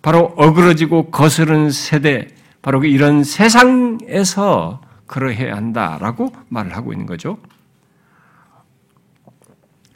바로 0.00 0.32
어그러지고 0.36 1.10
거스른 1.10 1.70
세대, 1.70 2.28
바로 2.62 2.82
이런 2.84 3.24
세상에서 3.24 4.80
그러해야 5.08 5.56
한다라고 5.56 6.32
말을 6.48 6.76
하고 6.76 6.92
있는 6.92 7.06
거죠. 7.06 7.38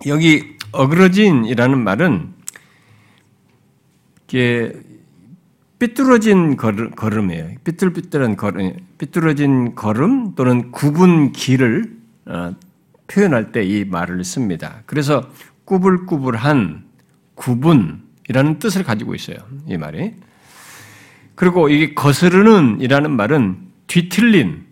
여기 0.07 0.57
어그러진이라는 0.72 1.79
말은 1.79 2.35
이게 4.27 4.72
삐뚤어진 5.79 6.57
걸음 6.57 7.31
이에요. 7.31 7.51
삐뚤삐뚤한 7.64 8.37
걸음, 8.37 8.77
삐뚤어진 8.98 9.75
걸음 9.75 10.35
또는 10.35 10.72
굽은 10.72 11.33
길을 11.33 11.96
어, 12.27 12.55
표현할 13.09 13.53
때 13.53 13.64
이 13.64 13.85
말을 13.85 14.25
씁니다. 14.25 14.83
그래서 14.87 15.29
꾸불꾸불한 15.64 16.85
구분 17.35 18.03
이라는 18.29 18.59
뜻을 18.59 18.85
가지고 18.85 19.14
있어요. 19.14 19.37
이 19.66 19.77
말이. 19.77 20.14
그리고 21.35 21.68
이게 21.68 21.94
거스르는 21.94 22.81
이라는 22.81 23.11
말은 23.11 23.59
뒤틀린, 23.87 24.64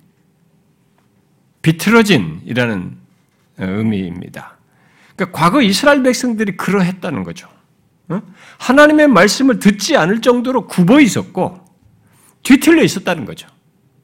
비틀어진 1.62 2.40
이라는 2.44 2.96
의미입니다. 3.58 4.56
그러니까 5.14 5.38
과거 5.38 5.60
이스라엘 5.60 6.02
백성들이 6.02 6.56
그러했다는 6.56 7.24
거죠. 7.24 7.48
하나님의 8.58 9.08
말씀을 9.08 9.58
듣지 9.58 9.96
않을 9.96 10.20
정도로 10.20 10.66
굽어 10.66 11.00
있었고 11.00 11.64
뒤틀려 12.42 12.82
있었다는 12.82 13.24
거죠. 13.24 13.48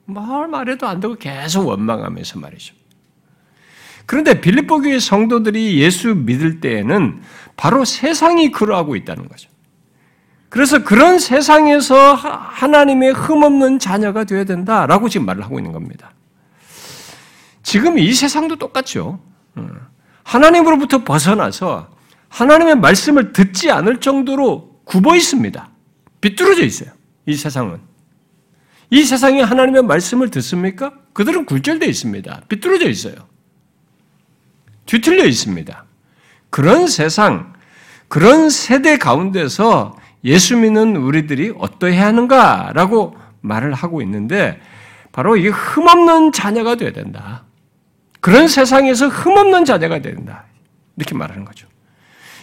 말 0.05 0.47
말해도 0.47 0.87
안 0.87 1.01
되고 1.01 1.15
계속 1.17 1.67
원망하면서 1.67 2.39
말이죠. 2.39 2.75
그런데 4.05 4.41
빌립보 4.41 4.83
교회 4.83 5.01
성도들이 5.01 5.81
예수 5.81 6.15
믿을 6.15 6.61
때에는 6.61 7.23
바로 7.57 7.85
세상이 7.85 8.53
그러하고 8.53 8.95
있다는 8.95 9.29
거죠. 9.29 9.51
그래서 10.49 10.85
그런 10.85 11.19
세상에서 11.19 12.15
하나님의 12.15 13.13
흠없는 13.15 13.81
자녀가 13.81 14.23
되어야 14.23 14.45
된다라고 14.45 15.09
지금 15.09 15.27
말을 15.27 15.43
하고 15.43 15.59
있는 15.59 15.73
겁니다. 15.73 16.13
지금 17.67 17.99
이 17.99 18.15
세상도 18.15 18.55
똑같죠. 18.55 19.19
음. 19.57 19.69
하나님으로부터 20.23 21.03
벗어나서 21.03 21.91
하나님의 22.29 22.77
말씀을 22.77 23.33
듣지 23.33 23.73
않을 23.73 23.99
정도로 23.99 24.83
굽어 24.85 25.17
있습니다. 25.17 25.69
비뚤어져 26.21 26.65
있어요. 26.65 26.91
이 27.27 27.35
세상은. 27.35 27.81
이 28.91 29.03
세상에 29.03 29.43
하나님의 29.43 29.83
말씀을 29.83 30.31
듣습니까? 30.31 30.93
그들은 31.13 31.45
굴절되어 31.45 31.89
있습니다. 31.89 32.43
비뚤어져 32.49 32.89
있어요. 32.89 33.17
뒤틀려 34.87 35.25
있습니다. 35.25 35.85
그런 36.51 36.87
세상, 36.87 37.53
그런 38.07 38.49
세대 38.49 38.97
가운데서 38.97 39.97
예수 40.23 40.57
믿는 40.57 40.95
우리들이 40.95 41.53
어떠해야 41.59 42.07
하는가라고 42.07 43.17
말을 43.41 43.75
하고 43.75 44.03
있는데 44.03 44.61
바로 45.11 45.37
이 45.37 45.49
흠없는 45.49 46.31
자녀가 46.31 46.77
되어야 46.77 46.93
된다. 46.93 47.46
그런 48.27 48.49
세상에서 48.49 49.07
흠없는 49.07 49.65
자녀가 49.65 50.01
된다. 50.01 50.47
이렇게 50.97 51.15
말하는 51.15 51.45
거죠. 51.45 51.69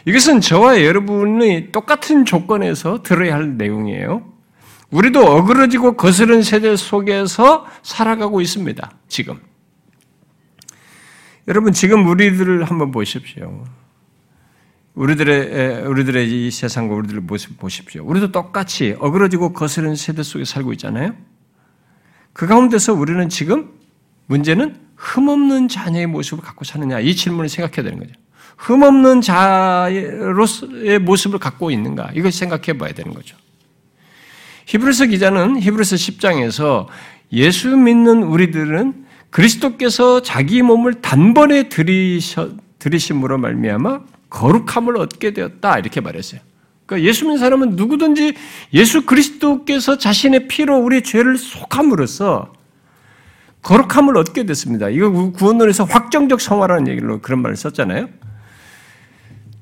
이것은 0.06 0.40
저와 0.40 0.82
여러분이 0.82 1.74
똑같은 1.74 2.24
조건에서 2.24 3.04
들어야 3.04 3.36
할 3.36 3.58
내용이에요. 3.58 4.24
우리도 4.92 5.20
어그러지고 5.20 5.98
거스른 5.98 6.42
세대 6.42 6.74
속에서 6.78 7.68
살아가고 7.82 8.40
있습니다. 8.40 8.92
지금. 9.10 9.42
여러분 11.50 11.74
지금 11.74 12.08
우리들을 12.08 12.64
한번 12.64 12.92
보십시오. 12.92 13.66
우리들의 14.94 15.86
우리들의 15.86 16.48
이 16.48 16.50
세상과 16.50 16.96
우리들의 16.96 17.24
모습 17.24 17.58
보십시오. 17.58 18.06
우리도 18.06 18.32
똑같이 18.32 18.96
어그러지고 19.00 19.52
거스른 19.52 19.98
세대 19.98 20.24
속에 20.24 20.46
살고 20.46 20.72
있잖아요. 20.72 21.14
그 22.32 22.48
가운데서 22.48 22.94
우리는 22.94 23.28
지금 23.28 23.74
문제는 24.28 24.93
흠없는 25.04 25.68
자녀의 25.68 26.08
모습을 26.08 26.42
갖고 26.44 26.64
사느냐 26.64 27.02
이 27.02 27.14
질문을 27.14 27.50
생각해야 27.50 27.84
되는 27.84 28.00
거죠. 28.00 28.14
흠없는 28.58 29.20
자로서의 29.20 31.00
모습을 31.00 31.40
갖고 31.40 31.72
있는가 31.72 32.12
이걸 32.16 32.32
생각해 32.32 32.78
봐야 32.78 32.94
되는 32.94 33.14
거죠. 33.14 33.36
히브리서 34.66 35.08
기자는 35.08 35.62
히브리서 35.62 35.98
10장에서 35.98 36.88
예수 37.34 37.76
믿는 37.76 38.24
우리들은 38.24 39.06
그리스도께서 39.30 40.22
자기 40.22 40.62
몸을 40.62 41.02
단번에 41.02 41.68
들이심으로 42.80 43.40
말미암아 43.40 44.00
거룩함을 44.30 44.96
얻게 44.98 45.34
되었다 45.34 45.80
이렇게 45.80 46.00
말했어요. 46.00 46.40
그러니까 46.86 47.10
예수 47.10 47.26
믿는 47.26 47.40
사람은 47.40 47.72
누구든지 47.72 48.36
예수 48.74 49.06
그리스도께서 49.06 49.98
자신의 49.98 50.48
피로 50.48 50.78
우리 50.78 51.04
죄를 51.04 51.38
속함으로써 51.38 52.54
거룩함을 53.64 54.18
얻게 54.18 54.46
됐습니다. 54.46 54.90
이거 54.90 55.10
구원론에서 55.32 55.86
확정적 55.86 56.42
성화라는 56.42 56.88
얘기로 56.90 57.22
그런 57.22 57.42
말을 57.42 57.56
썼잖아요. 57.56 58.08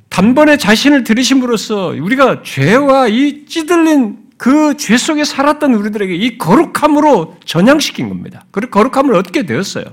단번에 0.09 0.57
자신을 0.57 1.03
들이심으로써 1.03 1.95
우리가 1.97 2.41
죄와 2.43 3.07
이 3.07 3.45
찌들린 3.45 4.17
그 4.37 4.73
죄 4.75 4.97
속에 4.97 5.23
살았던 5.23 5.75
우리들에게 5.75 6.15
이 6.15 6.39
거룩함으로 6.39 7.37
전향시킨 7.45 8.09
겁니다. 8.09 8.43
그리고 8.49 8.71
거룩함을 8.71 9.13
얻게 9.13 9.45
되었어요. 9.45 9.85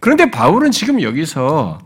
그런데 0.00 0.30
바울은 0.30 0.70
지금 0.70 1.00
여기서 1.00 1.78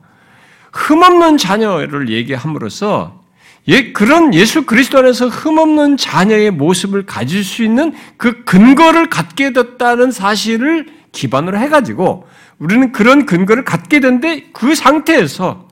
흠없는 0.73 1.39
자녀를 1.39 2.09
얘기함으로써 2.09 3.23
예, 3.69 3.93
그런 3.93 4.35
예수 4.35 4.67
그리스도 4.67 4.99
안에서 4.99 5.29
흠없는 5.29 5.97
자녀의 5.97 6.51
모습을 6.51 7.07
가질 7.07 7.45
수 7.45 7.63
있는 7.63 7.95
그 8.17 8.43
근거를 8.43 9.09
갖게 9.09 9.53
됐다는 9.53 10.11
사실을 10.11 10.89
기반으로 11.13 11.59
해가지고 11.59 12.27
우리는 12.59 12.93
그런 12.93 13.27
근거를 13.27 13.65
갖게 13.65 14.01
된데 14.01 14.51
그 14.53 14.75
상태에서 14.75 15.69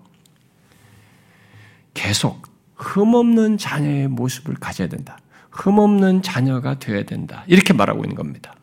계속 1.95 2.43
흠없는 2.77 3.59
자녀의 3.59 4.09
모습을 4.09 4.55
가져야 4.55 4.89
된다. 4.89 5.19
흠없는 5.51 6.23
자녀가 6.23 6.79
되어야 6.79 7.05
된다. 7.05 7.45
이렇게 7.47 7.73
말하고 7.73 8.05
있는 8.05 8.15
겁니다. 8.15 8.55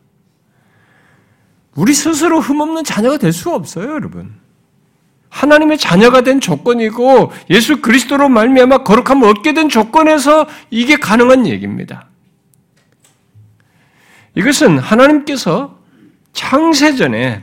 우리 1.74 1.94
스스로 1.94 2.40
흠없는 2.40 2.84
자녀가 2.84 3.18
될 3.18 3.32
수가 3.32 3.54
없어요, 3.54 3.90
여러분. 3.90 4.34
하나님의 5.30 5.78
자녀가 5.78 6.22
된 6.22 6.40
조건이고 6.40 7.30
예수 7.50 7.80
그리스도로 7.80 8.28
말미암아 8.28 8.82
거룩함을 8.84 9.28
얻게 9.28 9.52
된 9.52 9.68
조건에서 9.68 10.48
이게 10.70 10.96
가능한 10.96 11.46
얘기입니다. 11.46 12.08
이것은 14.34 14.78
하나님께서 14.78 15.77
창세전에 16.38 17.42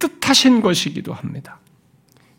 뜻하신 0.00 0.60
것이기도 0.60 1.14
합니다. 1.14 1.60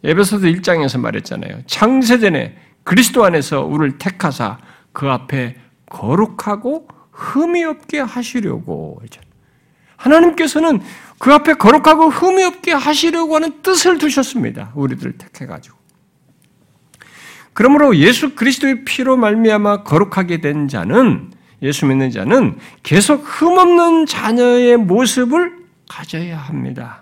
에베소서 0.03 0.47
1장에서 0.47 0.99
말했잖아요. 0.99 1.61
창세전에 1.67 2.57
그리스도 2.83 3.23
안에서 3.23 3.63
우리를 3.63 3.97
택하사 3.97 4.57
그 4.91 5.07
앞에 5.09 5.55
거룩하고 5.85 6.89
흠이 7.11 7.63
없게 7.63 8.01
하시려고 8.01 9.01
하나님께서는 9.95 10.81
그 11.17 11.31
앞에 11.31 11.53
거룩하고 11.53 12.09
흠이 12.09 12.43
없게 12.43 12.73
하시려고 12.73 13.35
하는 13.35 13.61
뜻을 13.61 13.97
두셨습니다. 13.97 14.73
우리들을 14.75 15.17
택해 15.17 15.45
가지고. 15.45 15.77
그러므로 17.53 17.95
예수 17.95 18.35
그리스도의 18.35 18.83
피로 18.83 19.15
말미암아 19.15 19.83
거룩하게 19.83 20.41
된 20.41 20.67
자는 20.67 21.31
예수 21.61 21.85
믿는 21.85 22.11
자는 22.11 22.57
계속 22.83 23.23
흠 23.23 23.57
없는 23.57 24.07
자녀의 24.07 24.75
모습을 24.75 25.64
가져야 25.89 26.37
합니다. 26.37 27.01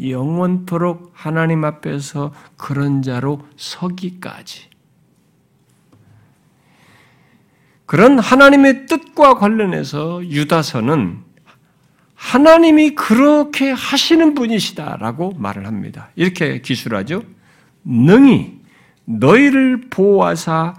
영원토록 0.00 1.10
하나님 1.14 1.64
앞에서 1.64 2.32
그런 2.56 3.02
자로 3.02 3.46
서기까지. 3.56 4.70
그런 7.86 8.20
하나님의 8.20 8.86
뜻과 8.86 9.34
관련해서 9.34 10.24
유다서는 10.24 11.24
하나님이 12.14 12.94
그렇게 12.94 13.72
하시는 13.72 14.34
분이시다라고 14.34 15.32
말을 15.38 15.66
합니다. 15.66 16.10
이렇게 16.14 16.60
기술하죠. 16.60 17.22
능히 17.82 18.60
너희를 19.06 19.88
보호하사 19.90 20.74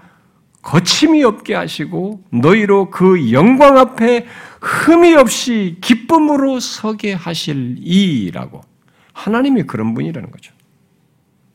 거침이 0.61 1.23
없게 1.23 1.55
하시고 1.55 2.23
너희로 2.29 2.91
그 2.91 3.31
영광 3.31 3.77
앞에 3.77 4.27
흠이 4.61 5.15
없이 5.15 5.77
기쁨으로 5.81 6.59
서게 6.59 7.13
하실 7.13 7.75
이라고 7.79 8.61
하나님이 9.13 9.63
그런 9.63 9.93
분이라는 9.93 10.31
거죠. 10.31 10.53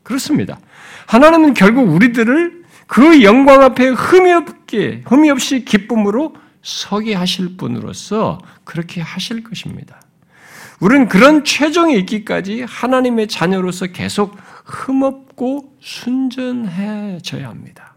그렇습니다. 0.03 0.59
하나님은 1.07 1.53
결국 1.53 1.89
우리들을 1.89 2.63
그 2.85 3.23
영광 3.23 3.61
앞에 3.63 3.87
흠이 3.87 4.31
없게 4.31 5.03
흠이 5.05 5.29
없이 5.29 5.65
기쁨으로 5.65 6.35
서게 6.61 7.13
하실 7.13 7.57
분으로서 7.57 8.39
그렇게 8.63 9.01
하실 9.01 9.43
것입니다. 9.43 10.01
우리는 10.79 11.07
그런 11.07 11.43
최종에 11.43 11.95
있기까지 11.95 12.63
하나님의 12.67 13.27
자녀로서 13.27 13.87
계속 13.87 14.37
흠없고 14.65 15.77
순전해져야 15.81 17.49
합니다. 17.49 17.95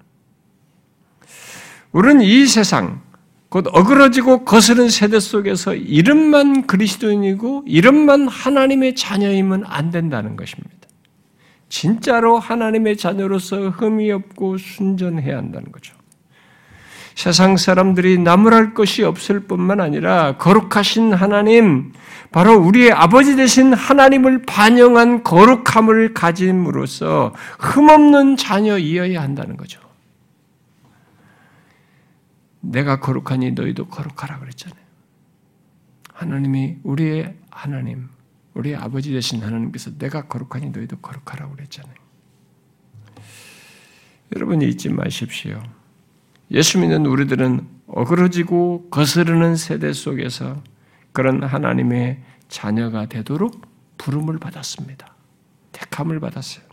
우리는 1.93 2.23
이 2.23 2.47
세상, 2.47 3.03
곧 3.51 3.67
어그러지고 3.73 4.45
거스른 4.45 4.89
세대 4.89 5.19
속에서 5.19 5.75
이름만 5.75 6.69
그리스도인이고 6.69 7.65
이름만 7.67 8.29
하나님의 8.29 8.95
자녀이면 8.95 9.65
안 9.67 9.91
된다는 9.91 10.37
것입니다. 10.37 10.71
진짜로 11.69 12.39
하나님의 12.39 12.97
자녀로서 12.97 13.71
흠이 13.71 14.11
없고 14.13 14.57
순전해야 14.57 15.37
한다는 15.37 15.73
거죠. 15.73 15.95
세상 17.17 17.57
사람들이 17.57 18.19
나무랄 18.19 18.73
것이 18.73 19.03
없을 19.03 19.41
뿐만 19.41 19.81
아니라 19.81 20.37
거룩하신 20.37 21.13
하나님, 21.13 21.93
바로 22.31 22.57
우리의 22.57 22.93
아버지 22.93 23.35
되신 23.35 23.75
하나님을 23.75 24.43
반영한 24.43 25.25
거룩함을 25.25 26.15
가짐으로써 26.15 27.35
흠없는 27.59 28.37
자녀이어야 28.37 29.21
한다는 29.21 29.57
거죠. 29.57 29.81
내가 32.61 33.01
거룩하니 33.01 33.53
너희도 33.53 33.89
거룩하라 33.89 34.39
그랬잖아요. 34.39 34.81
하나님이 36.13 36.79
우리의 36.83 37.37
하나님, 37.51 38.09
우리의 38.55 38.77
아버지 38.77 39.13
되신 39.13 39.43
하나님께서 39.43 39.97
내가 39.97 40.27
거룩하니 40.27 40.71
너희도 40.71 40.99
거룩하라고 40.99 41.55
그랬잖아요. 41.55 41.95
여러분 44.37 44.63
잊지 44.63 44.91
마십시오. 44.91 45.63
예수 46.51 46.79
믿는 46.79 47.07
우리들은 47.07 47.67
어그러지고 47.87 48.89
거스르는 48.91 49.57
세대 49.57 49.93
속에서 49.93 50.63
그런 51.13 51.43
하나님의 51.43 52.23
자녀가 52.49 53.07
되도록 53.07 53.67
부름을 53.99 54.39
받았습니다. 54.39 55.15
택함을 55.73 56.21
받았어요. 56.21 56.65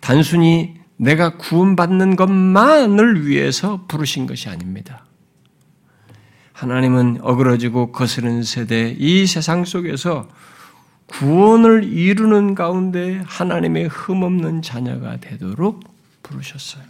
단순히 0.00 0.81
내가 1.02 1.36
구원받는 1.36 2.14
것만을 2.14 3.26
위해서 3.26 3.84
부르신 3.88 4.26
것이 4.26 4.48
아닙니다. 4.48 5.04
하나님은 6.52 7.18
어그러지고 7.22 7.90
거스른 7.90 8.44
세대 8.44 8.94
이 8.96 9.26
세상 9.26 9.64
속에서 9.64 10.28
구원을 11.06 11.82
이루는 11.82 12.54
가운데 12.54 13.20
하나님의 13.26 13.88
흠없는 13.88 14.62
자녀가 14.62 15.16
되도록 15.16 15.82
부르셨어요. 16.22 16.84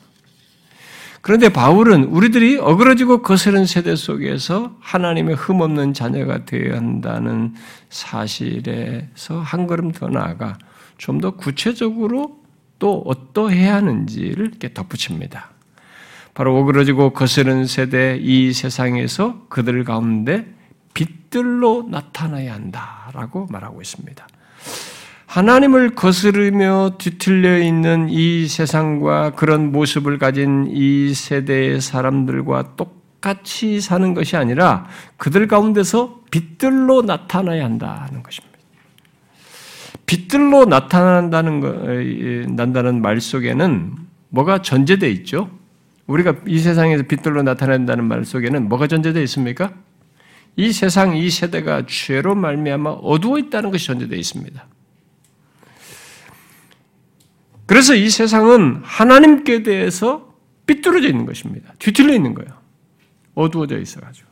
그런데 1.23 1.49
바울은 1.49 2.05
우리들이 2.05 2.59
어그러지고 2.59 3.23
거스른 3.23 3.65
세대 3.65 3.97
속에서 3.97 4.77
하나님의 4.81 5.37
흠없는 5.37 5.95
자녀가 5.95 6.45
되어야 6.45 6.77
한다는 6.77 7.55
사실에서 7.89 9.41
한 9.41 9.67
걸음 9.67 9.91
더 9.93 10.09
나아가 10.09 10.59
좀 10.99 11.21
더 11.21 11.31
구체적으로 11.31 12.42
또 12.83 13.01
어떠해야 13.07 13.77
하는지를 13.77 14.47
이렇게 14.49 14.75
덧붙입니다. 14.75 15.51
바로 16.35 16.59
오그러지고 16.59 17.13
거스른 17.13 17.67
세대 17.67 18.19
이 18.21 18.53
세상에서 18.53 19.47
그들 19.49 19.85
가운데 19.85 20.53
빛들로 20.93 21.87
나타나야 21.89 22.53
한다라고 22.53 23.47
말하고 23.51 23.81
있습니다. 23.81 24.27
하나님을 25.27 25.95
거스르며 25.95 26.97
뒤틀려 26.99 27.59
있는 27.59 28.09
이 28.11 28.49
세상과 28.49 29.37
그런 29.37 29.71
모습을 29.71 30.19
가진 30.19 30.67
이 30.69 31.15
세대의 31.15 31.81
사람들과 31.81 32.75
똑같이 32.75 33.81
사는 33.81 34.13
것이 34.13 34.37
아니라 34.37 34.87
그들 35.19 35.47
가운데서 35.47 36.23
빛들로 36.33 37.03
나타나야 37.03 37.65
한다는 37.65 38.25
것입니다. 38.25 38.52
빛들로 40.13 40.67
나타난다는 40.67 41.61
거, 41.61 41.73
난다는 42.55 43.01
말 43.01 43.19
속에는 43.19 43.95
뭐가 44.29 44.61
전제되어 44.61 45.09
있죠? 45.09 45.51
우리가 46.07 46.35
이 46.47 46.59
세상에서 46.59 47.05
빛들로 47.05 47.43
나타난다는 47.43 48.05
말 48.05 48.27
속에는 48.27 48.69
뭐가 48.69 48.89
전제되어 48.89 49.23
있습니까? 49.23 49.73
이 50.57 50.71
세상, 50.71 51.17
이 51.17 51.31
세대가 51.31 51.87
죄로 51.87 52.35
말미암아 52.35 52.91
어두워 52.91 53.39
있다는 53.39 53.71
것이 53.71 53.87
전제되어 53.87 54.19
있습니다. 54.19 54.67
그래서 57.65 57.95
이 57.95 58.11
세상은 58.11 58.83
하나님께 58.85 59.63
대해서 59.63 60.35
삐뚤어져 60.67 61.09
있는 61.09 61.25
것입니다. 61.25 61.73
뒤틀려 61.79 62.13
있는 62.13 62.35
거예요. 62.35 62.51
어두워져 63.35 63.79
있어가지고. 63.79 64.29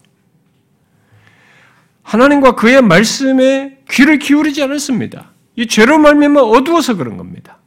하나님과 2.03 2.55
그의 2.55 2.83
말씀에 2.83 3.79
귀를 3.89 4.19
기울이지 4.19 4.63
않았습니다. 4.63 5.30
이 5.61 5.67
죄로 5.67 5.99
말미암아 5.99 6.41
어두워서 6.41 6.97
그런 6.97 7.19
겁니다. 7.19 7.59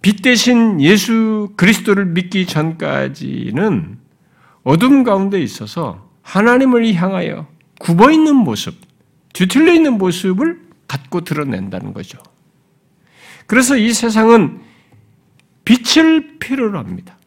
빛 0.00 0.22
대신 0.22 0.80
예수 0.80 1.52
그리스도를 1.56 2.06
믿기 2.06 2.46
전까지는 2.46 3.98
어둠 4.64 5.04
가운데 5.04 5.38
있어서 5.38 6.08
하나님을 6.22 6.94
향하여 6.94 7.46
굽어 7.78 8.10
있는 8.10 8.36
모습, 8.36 8.74
뒤틀려 9.34 9.74
있는 9.74 9.98
모습을 9.98 10.62
갖고 10.88 11.20
드러낸다는 11.20 11.92
거죠. 11.92 12.18
그래서 13.46 13.76
이 13.76 13.92
세상은 13.92 14.62
빛을 15.66 16.38
필요로 16.38 16.78
합니다. 16.78 17.18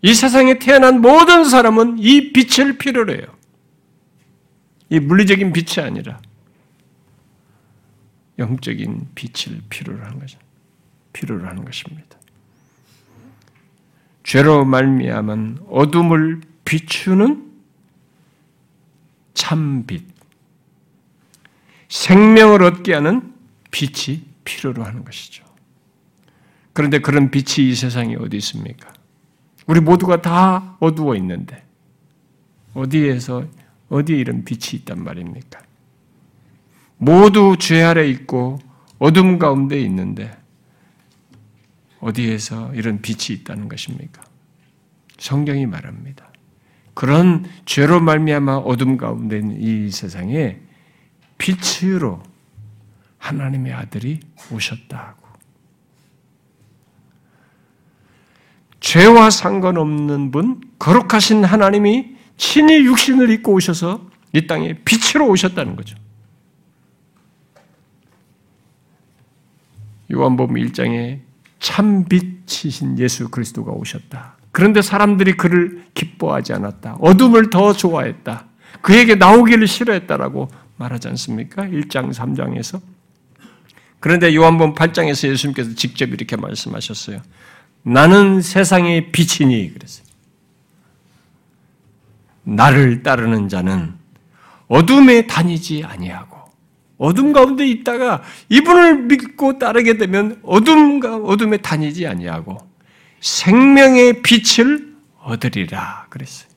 이 0.00 0.14
세상에 0.14 0.60
태어난 0.60 1.00
모든 1.00 1.42
사람은 1.42 1.96
이 1.98 2.32
빛을 2.32 2.78
필요로 2.78 3.12
해요. 3.14 3.26
이 4.90 5.00
물리적인 5.00 5.52
빛이 5.52 5.84
아니라 5.84 6.20
영적인 8.40 9.08
빛을 9.14 9.60
필요로 9.68 10.02
하는 10.02 10.18
것입니다. 10.18 10.50
필요로 11.12 11.46
하는 11.46 11.64
것입니다. 11.64 12.18
죄로 14.24 14.64
말미암은 14.64 15.58
어둠을 15.68 16.40
비추는 16.64 17.50
참빛, 19.34 20.04
생명을 21.88 22.62
얻게 22.62 22.94
하는 22.94 23.34
빛이 23.70 24.24
필요로 24.44 24.84
하는 24.84 25.04
것이죠. 25.04 25.44
그런데 26.72 26.98
그런 27.00 27.30
빛이 27.30 27.68
이 27.68 27.74
세상에 27.74 28.16
어디 28.16 28.36
있습니까? 28.38 28.92
우리 29.66 29.80
모두가 29.80 30.22
다 30.22 30.76
어두워 30.80 31.16
있는데 31.16 31.64
어디에서 32.74 33.46
어디에 33.88 34.16
이런 34.16 34.44
빛이 34.44 34.80
있단 34.80 35.02
말입니까? 35.02 35.60
모두 37.02 37.56
죄 37.58 37.82
아래 37.82 38.06
있고 38.08 38.58
어둠 38.98 39.38
가운데 39.38 39.80
있는데 39.80 40.30
어디에서 42.00 42.74
이런 42.74 43.00
빛이 43.00 43.38
있다는 43.38 43.68
것입니까? 43.68 44.22
성경이 45.18 45.64
말합니다. 45.64 46.30
그런 46.92 47.46
죄로 47.64 48.00
말미암아 48.00 48.58
어둠 48.58 48.98
가운데 48.98 49.38
있는 49.38 49.56
이 49.60 49.90
세상에 49.90 50.60
빛으로 51.38 52.22
하나님의 53.16 53.72
아들이 53.72 54.20
오셨다고. 54.52 55.26
죄와 58.80 59.30
상관없는 59.30 60.30
분, 60.30 60.60
거룩하신 60.78 61.44
하나님이 61.44 62.16
친히 62.36 62.84
육신을 62.84 63.30
입고 63.30 63.54
오셔서 63.54 64.06
이 64.34 64.46
땅에 64.46 64.74
빛으로 64.84 65.28
오셨다는 65.28 65.76
거죠. 65.76 65.96
요한복음 70.12 70.56
1장에 70.56 71.20
참 71.58 72.04
빛이신 72.06 72.98
예수 72.98 73.28
그리스도가 73.28 73.72
오셨다. 73.72 74.36
그런데 74.52 74.82
사람들이 74.82 75.36
그를 75.36 75.84
기뻐하지 75.94 76.52
않았다. 76.54 76.96
어둠을 77.00 77.50
더 77.50 77.72
좋아했다. 77.72 78.46
그에게 78.80 79.14
나오기를 79.14 79.66
싫어했다라고 79.66 80.48
말하지 80.76 81.08
않습니까? 81.08 81.64
1장, 81.64 82.12
3장에서. 82.12 82.80
그런데 84.00 84.34
요한복음 84.34 84.74
8장에서 84.74 85.28
예수님께서 85.28 85.74
직접 85.74 86.08
이렇게 86.08 86.36
말씀하셨어요. 86.36 87.20
나는 87.82 88.40
세상의 88.40 89.12
빛이니 89.12 89.74
그랬어요. 89.74 90.06
나를 92.42 93.02
따르는 93.02 93.48
자는 93.48 93.94
어둠에 94.68 95.26
다니지 95.26 95.84
아니하고 95.84 96.39
어둠 97.00 97.32
가운데 97.32 97.66
있다가 97.66 98.22
이분을 98.50 99.04
믿고 99.04 99.58
따르게 99.58 99.96
되면 99.96 100.38
어둠과 100.42 101.16
어둠에 101.16 101.56
다니지 101.56 102.06
아니하고 102.06 102.58
생명의 103.20 104.20
빛을 104.20 104.94
얻으리라 105.18 106.06
그랬어요. 106.10 106.50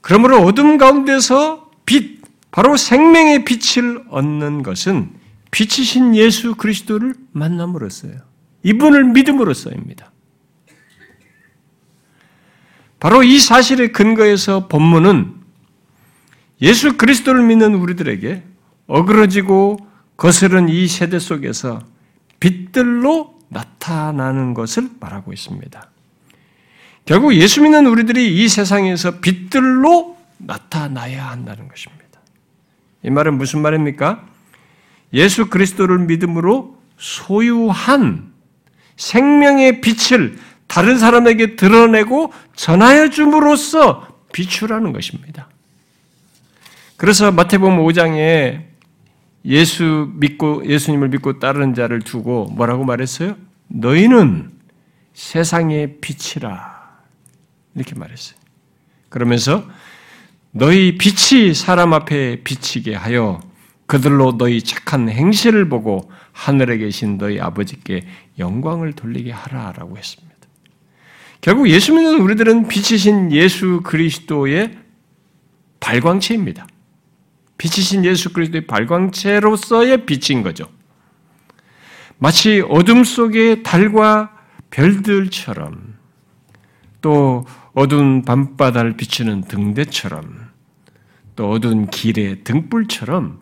그러므로 0.00 0.38
어둠 0.42 0.78
가운데서 0.78 1.70
빛, 1.84 2.22
바로 2.52 2.76
생명의 2.76 3.44
빛을 3.44 4.04
얻는 4.08 4.62
것은 4.62 5.10
빛이신 5.50 6.14
예수 6.14 6.54
그리스도를 6.54 7.14
만남으로써요. 7.32 8.14
이분을 8.62 9.04
믿음으로써입니다. 9.06 10.12
바로 13.00 13.24
이 13.24 13.40
사실의 13.40 13.90
근거에서 13.90 14.68
본문은 14.68 15.43
예수 16.64 16.96
그리스도를 16.96 17.42
믿는 17.42 17.74
우리들에게 17.74 18.42
어그러지고 18.86 19.76
거스른 20.16 20.70
이 20.70 20.88
세대 20.88 21.18
속에서 21.18 21.82
빛들로 22.40 23.38
나타나는 23.50 24.54
것을 24.54 24.88
말하고 24.98 25.34
있습니다. 25.34 25.90
결국 27.04 27.34
예수 27.34 27.60
믿는 27.60 27.86
우리들이 27.86 28.42
이 28.42 28.48
세상에서 28.48 29.20
빛들로 29.20 30.16
나타나야 30.38 31.28
한다는 31.28 31.68
것입니다. 31.68 32.20
이 33.02 33.10
말은 33.10 33.36
무슨 33.36 33.60
말입니까? 33.60 34.26
예수 35.12 35.50
그리스도를 35.50 35.98
믿음으로 35.98 36.78
소유한 36.96 38.32
생명의 38.96 39.82
빛을 39.82 40.38
다른 40.66 40.96
사람에게 40.96 41.56
드러내고 41.56 42.32
전하여 42.56 43.10
줌으로써 43.10 44.08
비추라는 44.32 44.94
것입니다. 44.94 45.48
그래서 47.04 47.30
마태복음 47.30 47.84
5장에 47.84 48.62
예수 49.44 50.10
믿고 50.14 50.64
예수님을 50.64 51.10
믿고 51.10 51.38
따르는 51.38 51.74
자를 51.74 52.00
두고 52.00 52.46
뭐라고 52.46 52.84
말했어요? 52.84 53.36
너희는 53.68 54.50
세상의 55.12 55.98
빛이라 56.00 57.02
이렇게 57.74 57.94
말했어요. 57.94 58.38
그러면서 59.10 59.66
너희 60.50 60.96
빛이 60.96 61.52
사람 61.52 61.92
앞에 61.92 62.42
비치게 62.42 62.94
하여 62.94 63.38
그들로 63.84 64.38
너희 64.38 64.62
착한 64.62 65.10
행실을 65.10 65.68
보고 65.68 66.10
하늘에 66.32 66.78
계신 66.78 67.18
너희 67.18 67.38
아버지께 67.38 68.06
영광을 68.38 68.94
돌리게 68.94 69.30
하라라고 69.30 69.98
했습니다. 69.98 70.34
결국 71.42 71.68
예수 71.68 71.92
믿는 71.92 72.22
우리들은 72.22 72.66
빛이신 72.68 73.30
예수 73.30 73.82
그리스도의 73.84 74.78
발광체입니다. 75.80 76.66
빛이신 77.64 78.04
예수 78.04 78.30
그리스도의 78.34 78.66
발광체로서의 78.66 80.04
빛인 80.04 80.42
거죠. 80.42 80.68
마치 82.18 82.62
어둠 82.68 83.04
속의 83.04 83.62
달과 83.62 84.36
별들처럼 84.68 85.94
또 87.00 87.46
어두운 87.72 88.22
밤바다를 88.22 88.98
비추는 88.98 89.42
등대처럼 89.42 90.50
또 91.36 91.50
어두운 91.50 91.88
길의 91.88 92.44
등불처럼 92.44 93.40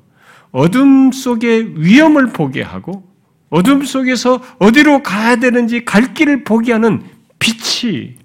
어둠 0.53 1.11
속의 1.11 1.83
위험을 1.83 2.33
보게 2.33 2.63
하고 2.63 3.11
어둠 3.51 3.85
속에서 3.85 4.41
어디로 4.61 5.03
가야 5.03 5.37
되는지 5.37 5.85
갈 5.85 6.15
길을 6.15 6.45
보게 6.45 6.73
하는 6.73 7.03
빛이 7.41 8.19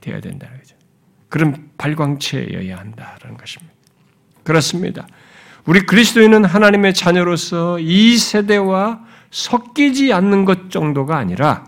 되어야 0.00 0.20
된다는 0.20 0.58
거죠. 0.58 0.76
그런 1.28 1.70
발광체여야 1.76 2.78
한다는 2.78 3.36
것입니다. 3.36 3.74
그렇습니다. 4.44 5.08
우리 5.66 5.80
그리스도인은 5.86 6.44
하나님의 6.44 6.92
자녀로서 6.92 7.78
이 7.80 8.18
세대와 8.18 9.02
섞이지 9.30 10.12
않는 10.12 10.44
것 10.44 10.70
정도가 10.70 11.16
아니라 11.16 11.64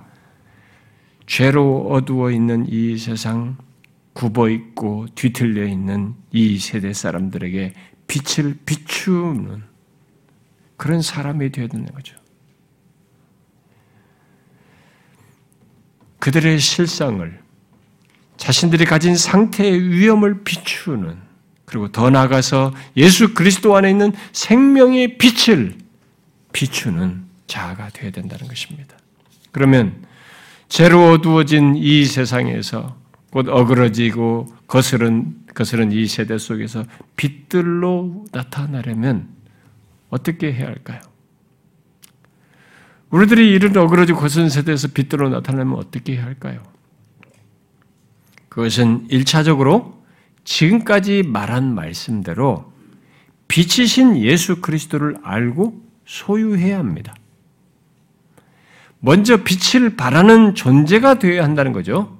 죄로 1.26 1.88
어두워 1.90 2.30
있는 2.30 2.66
이 2.68 2.98
세상, 2.98 3.56
굽어 4.12 4.50
있고 4.50 5.06
뒤틀려 5.14 5.66
있는 5.66 6.14
이 6.30 6.58
세대 6.58 6.92
사람들에게 6.92 7.72
빛을 8.06 8.58
비추는 8.66 9.62
그런 10.76 11.02
사람이 11.02 11.50
되어야 11.50 11.68
되는 11.68 11.86
거죠. 11.86 12.16
그들의 16.18 16.58
실상을 16.58 17.40
자신들이 18.36 18.84
가진 18.84 19.16
상태의 19.16 19.88
위험을 19.90 20.44
비추는 20.44 21.25
그리고 21.66 21.90
더 21.90 22.08
나아가서 22.08 22.72
예수 22.96 23.34
그리스도 23.34 23.76
안에 23.76 23.90
있는 23.90 24.12
생명의 24.32 25.18
빛을 25.18 25.74
비추는 26.52 27.24
자아가 27.46 27.90
되어야 27.90 28.12
된다는 28.12 28.48
것입니다. 28.48 28.96
그러면 29.52 30.04
죄로 30.68 31.10
어두워진 31.10 31.76
이 31.76 32.04
세상에서 32.04 32.96
곧 33.30 33.48
어그러지고 33.48 34.46
거스른 34.66 35.34
거스른 35.54 35.90
이 35.90 36.06
세대 36.06 36.38
속에서 36.38 36.84
빛들로 37.16 38.26
나타나려면 38.30 39.28
어떻게 40.10 40.52
해야 40.52 40.66
할까요? 40.66 41.00
우리들이 43.10 43.50
이런 43.50 43.76
어그러지고 43.76 44.20
거스른 44.20 44.48
세대에서 44.50 44.88
빛들로 44.88 45.30
나타나면 45.30 45.78
어떻게 45.78 46.14
해야 46.14 46.24
할까요? 46.24 46.62
그것은 48.48 49.08
1차적으로 49.08 49.95
지금까지 50.46 51.24
말한 51.24 51.74
말씀대로 51.74 52.72
빛이신 53.48 54.16
예수 54.18 54.60
그리스도를 54.62 55.16
알고 55.22 55.82
소유해야 56.06 56.78
합니다. 56.78 57.14
먼저 59.00 59.38
빛을 59.42 59.96
바라는 59.96 60.54
존재가 60.54 61.18
되어야 61.18 61.44
한다는 61.44 61.72
거죠. 61.72 62.16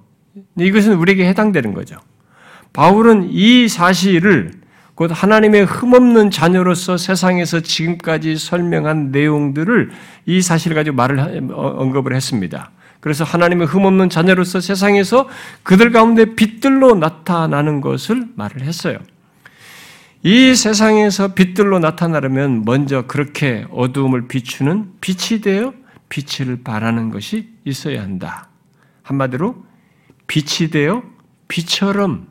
이것은 0.58 0.94
우리에게 0.94 1.26
해당되는 1.28 1.72
거죠. 1.72 1.96
바울은 2.72 3.30
이 3.30 3.68
사실을 3.68 4.52
곧 4.94 5.10
하나님의 5.12 5.64
흠없는 5.64 6.30
자녀로서 6.30 6.96
세상에서 6.96 7.60
지금까지 7.60 8.36
설명한 8.36 9.10
내용들을 9.12 9.90
이 10.26 10.42
사실을 10.42 10.74
가지고 10.74 10.96
말을 10.96 11.50
어, 11.52 11.76
언급을 11.78 12.14
했습니다. 12.14 12.70
그래서 13.06 13.22
하나님의 13.22 13.68
흠없는 13.68 14.10
자녀로서 14.10 14.60
세상에서 14.60 15.28
그들 15.62 15.92
가운데 15.92 16.34
빛들로 16.34 16.96
나타나는 16.96 17.80
것을 17.80 18.26
말을 18.34 18.62
했어요. 18.62 18.98
이 20.24 20.56
세상에서 20.56 21.34
빛들로 21.34 21.78
나타나려면 21.78 22.64
먼저 22.64 23.06
그렇게 23.06 23.64
어두움을 23.70 24.26
비추는 24.26 24.94
빛이 25.00 25.40
되어 25.40 25.72
빛을 26.08 26.64
발하는 26.64 27.10
것이 27.10 27.48
있어야 27.64 28.02
한다. 28.02 28.48
한마디로 29.04 29.54
빛이 30.26 30.70
되어 30.72 31.04
빛처럼 31.46 32.26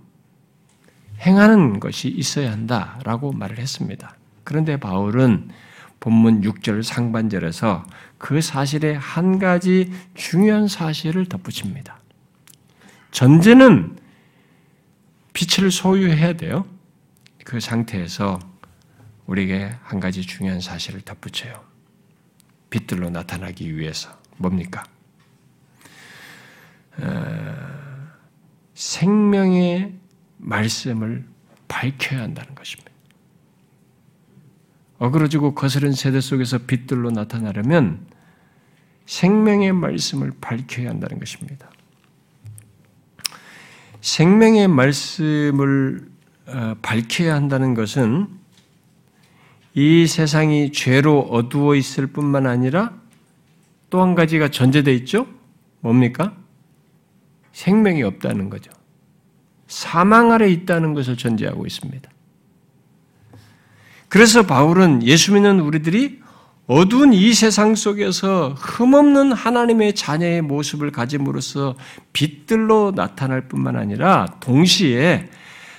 행하는 1.21 1.79
것이 1.79 2.09
있어야 2.09 2.51
한다라고 2.51 3.31
말을 3.31 3.59
했습니다. 3.59 4.17
그런데 4.43 4.75
바울은 4.75 5.47
본문 6.01 6.41
6절 6.41 6.83
상반절에서 6.83 7.85
그 8.25 8.41
사실에 8.41 8.95
한 8.95 9.37
가지 9.37 9.93
중요한 10.15 10.67
사실을 10.67 11.27
덧붙입니다. 11.27 11.99
전제는 13.11 13.99
빛을 15.33 15.69
소유해야 15.69 16.33
돼요. 16.33 16.65
그 17.43 17.59
상태에서 17.59 18.39
우리에게 19.27 19.75
한 19.83 19.99
가지 19.99 20.23
중요한 20.23 20.59
사실을 20.59 21.01
덧붙여요. 21.01 21.63
빛들로 22.71 23.11
나타나기 23.11 23.77
위해서 23.77 24.19
뭡니까? 24.37 24.83
어, 26.97 27.55
생명의 28.73 29.93
말씀을 30.37 31.27
밝혀야 31.67 32.23
한다는 32.23 32.55
것입니다. 32.55 32.91
어그러지고 34.97 35.53
거스른 35.53 35.91
세대 35.91 36.19
속에서 36.21 36.57
빛들로 36.57 37.11
나타나려면 37.11 38.14
생명의 39.05 39.73
말씀을 39.73 40.31
밝혀야 40.41 40.89
한다는 40.89 41.19
것입니다. 41.19 41.69
생명의 44.01 44.67
말씀을 44.67 46.07
어, 46.47 46.75
밝혀야 46.81 47.33
한다는 47.33 47.73
것은 47.73 48.27
이 49.73 50.07
세상이 50.07 50.71
죄로 50.71 51.19
어두워 51.21 51.75
있을 51.75 52.07
뿐만 52.07 52.45
아니라 52.45 52.93
또 53.89 54.01
한 54.01 54.13
가지가 54.15 54.49
전제되어 54.49 54.93
있죠? 54.93 55.27
뭡니까? 55.79 56.35
생명이 57.53 58.03
없다는 58.03 58.49
거죠. 58.49 58.71
사망 59.67 60.31
아래 60.31 60.49
있다는 60.49 60.93
것을 60.93 61.17
전제하고 61.17 61.65
있습니다. 61.65 62.09
그래서 64.09 64.43
바울은 64.45 65.03
예수 65.03 65.33
믿는 65.33 65.59
우리들이 65.59 66.21
어두운 66.67 67.13
이 67.13 67.33
세상 67.33 67.75
속에서 67.75 68.55
흠없는 68.57 69.31
하나님의 69.33 69.93
자녀의 69.93 70.41
모습을 70.41 70.91
가짐으로써 70.91 71.75
빛들로 72.11 72.91
나타날 72.95 73.47
뿐만 73.47 73.75
아니라 73.75 74.25
동시에 74.39 75.29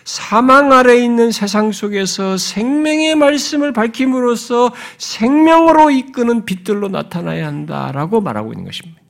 사망 0.05 0.73
아래 0.73 1.03
있는 1.03 1.33
세상 1.33 1.73
속에서 1.73 2.37
생명의 2.37 3.17
말씀을 3.17 3.73
밝힘으로써 3.73 4.73
생명으로 4.99 5.91
이끄는 5.91 6.45
빛들로 6.45 6.87
나타나야 6.87 7.45
한다라고 7.45 8.21
말하고 8.21 8.53
있는 8.53 8.65
것입니다. 8.65 9.01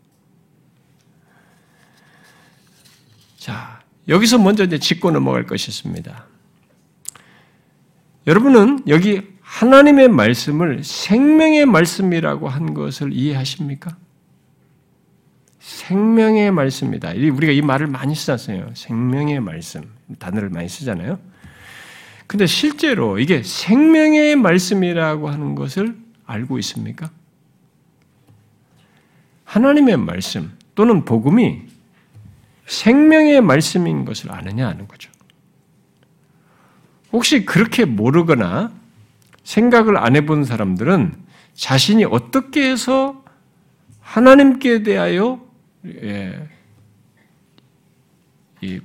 자, 3.37 3.83
여기서 4.09 4.39
먼저 4.39 4.65
이제 4.65 4.79
짚고 4.79 5.11
넘어갈 5.11 5.45
것이 5.45 5.71
있습니다. 5.71 6.27
여러분은 8.27 8.85
여기 8.89 9.36
하나님의 9.57 10.09
말씀을 10.09 10.85
생명의 10.85 11.65
말씀이라고 11.65 12.47
한 12.47 12.75
것을 12.75 13.15
이해하십니까? 13.15 13.97
생명의 15.59 16.51
말씀이다. 16.51 17.13
우리가 17.13 17.53
이 17.53 17.63
말을 17.63 17.87
많이 17.87 18.15
쓰잖아요. 18.15 18.73
생명의 18.75 19.41
말씀. 19.41 19.83
단어를 20.19 20.51
많이 20.51 20.69
쓰잖아요. 20.69 21.19
근데 22.27 22.45
실제로 22.45 23.19
이게 23.19 23.43
생명의 23.43 24.37
말씀이라고 24.37 25.31
하는 25.31 25.55
것을 25.55 25.97
알고 26.27 26.59
있습니까? 26.59 27.11
하나님의 29.45 29.97
말씀 29.97 30.53
또는 30.75 31.07
복음이 31.07 31.63
생명의 32.67 33.41
말씀인 33.41 34.05
것을 34.05 34.33
아느냐 34.33 34.69
하는 34.69 34.87
거죠. 34.87 35.11
혹시 37.11 37.47
그렇게 37.47 37.87
모르거나 37.87 38.85
생각을 39.47 39.97
안 39.97 40.17
해본 40.17 40.45
사람들은 40.45 41.15
자신이 41.55 42.05
어떻게 42.05 42.69
해서 42.69 43.25
하나님께 44.01 44.83
대하여 44.83 45.41
예, 45.87 46.49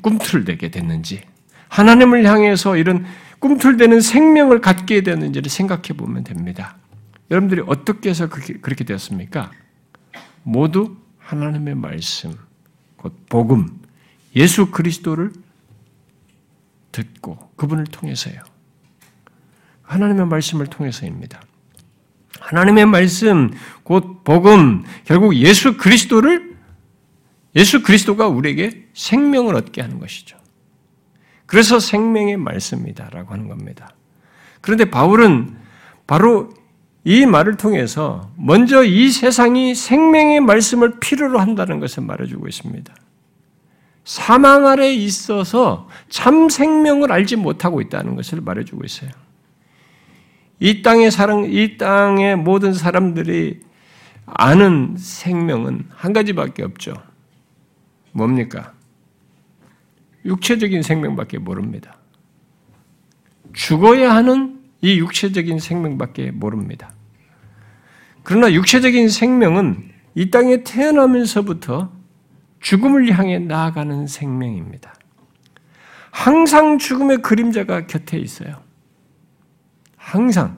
꿈틀대게 0.03 0.69
됐는지, 0.69 1.23
하나님을 1.67 2.25
향해서 2.25 2.77
이런 2.77 3.05
꿈틀대는 3.39 4.01
생명을 4.01 4.61
갖게 4.61 5.01
됐는지를 5.01 5.49
생각해 5.49 5.97
보면 5.97 6.23
됩니다. 6.23 6.77
여러분들이 7.31 7.63
어떻게 7.65 8.11
해서 8.11 8.29
그렇게 8.29 8.83
되었습니까? 8.83 9.51
모두 10.43 10.95
하나님의 11.17 11.73
말씀, 11.73 12.35
곧 12.97 13.15
복음, 13.29 13.81
예수 14.35 14.69
그리스도를 14.69 15.31
듣고 16.91 17.49
그분을 17.55 17.85
통해서요. 17.85 18.50
하나님의 19.91 20.25
말씀을 20.27 20.67
통해서입니다. 20.67 21.41
하나님의 22.39 22.85
말씀, 22.85 23.51
곧 23.83 24.23
복음, 24.23 24.83
결국 25.03 25.35
예수 25.35 25.77
그리스도를 25.77 26.55
예수 27.57 27.83
그리스도가 27.83 28.29
우리에게 28.29 28.87
생명을 28.93 29.55
얻게 29.55 29.81
하는 29.81 29.99
것이죠. 29.99 30.37
그래서 31.45 31.79
생명의 31.79 32.37
말씀이다라고 32.37 33.33
하는 33.33 33.49
겁니다. 33.49 33.89
그런데 34.61 34.85
바울은 34.85 35.57
바로 36.07 36.49
이 37.03 37.25
말을 37.25 37.57
통해서 37.57 38.31
먼저 38.37 38.83
이 38.85 39.09
세상이 39.09 39.75
생명의 39.75 40.39
말씀을 40.39 40.99
필요로 41.01 41.39
한다는 41.39 41.81
것을 41.81 42.03
말해주고 42.03 42.47
있습니다. 42.47 42.93
사망 44.05 44.67
아래 44.67 44.93
있어서 44.93 45.89
참 46.09 46.47
생명을 46.47 47.11
알지 47.11 47.35
못하고 47.35 47.81
있다는 47.81 48.15
것을 48.15 48.39
말해주고 48.39 48.85
있어요. 48.85 49.11
이 50.61 50.83
땅의 50.83 51.09
사람, 51.09 51.45
이 51.45 51.75
땅의 51.77 52.35
모든 52.35 52.71
사람들이 52.73 53.61
아는 54.27 54.95
생명은 54.95 55.85
한 55.89 56.13
가지밖에 56.13 56.61
없죠. 56.63 56.93
뭡니까? 58.11 58.71
육체적인 60.23 60.83
생명밖에 60.83 61.39
모릅니다. 61.39 61.97
죽어야 63.53 64.13
하는 64.13 64.61
이 64.81 64.99
육체적인 64.99 65.57
생명밖에 65.57 66.29
모릅니다. 66.29 66.93
그러나 68.21 68.53
육체적인 68.53 69.09
생명은 69.09 69.89
이 70.13 70.29
땅에 70.29 70.63
태어나면서부터 70.63 71.91
죽음을 72.59 73.11
향해 73.17 73.39
나아가는 73.39 74.05
생명입니다. 74.05 74.93
항상 76.11 76.77
죽음의 76.77 77.23
그림자가 77.23 77.87
곁에 77.87 78.19
있어요. 78.19 78.70
항상. 80.11 80.57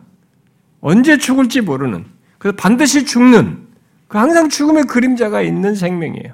언제 0.81 1.17
죽을지 1.17 1.61
모르는, 1.61 2.05
그래서 2.39 2.55
반드시 2.57 3.05
죽는, 3.05 3.67
그 4.07 4.17
항상 4.17 4.49
죽음의 4.49 4.85
그림자가 4.85 5.41
있는 5.41 5.75
생명이에요. 5.75 6.33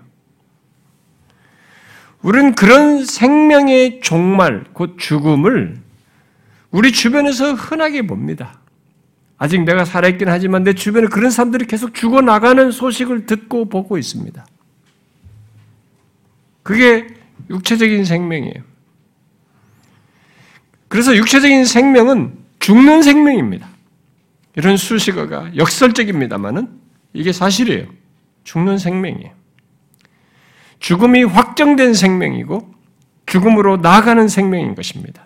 우리는 2.21 2.55
그런 2.55 3.05
생명의 3.05 3.99
종말, 4.01 4.63
곧 4.73 4.97
죽음을 4.97 5.77
우리 6.71 6.91
주변에서 6.91 7.53
흔하게 7.53 8.07
봅니다. 8.07 8.59
아직 9.37 9.63
내가 9.63 9.85
살아있긴 9.85 10.27
하지만 10.27 10.63
내 10.63 10.73
주변에 10.73 11.07
그런 11.07 11.31
사람들이 11.31 11.65
계속 11.65 11.93
죽어나가는 11.93 12.71
소식을 12.71 13.25
듣고 13.25 13.69
보고 13.69 13.97
있습니다. 13.97 14.45
그게 16.63 17.07
육체적인 17.49 18.05
생명이에요. 18.05 18.63
그래서 20.89 21.15
육체적인 21.15 21.65
생명은 21.65 22.48
죽는 22.69 23.01
생명입니다. 23.01 23.67
이런 24.55 24.77
수식어가 24.77 25.55
역설적입니다만은 25.55 26.69
이게 27.13 27.33
사실이에요. 27.33 27.87
죽는 28.43 28.77
생명이에요. 28.77 29.31
죽음이 30.77 31.23
확정된 31.23 31.95
생명이고 31.95 32.71
죽음으로 33.25 33.77
나아가는 33.77 34.27
생명인 34.27 34.75
것입니다. 34.75 35.25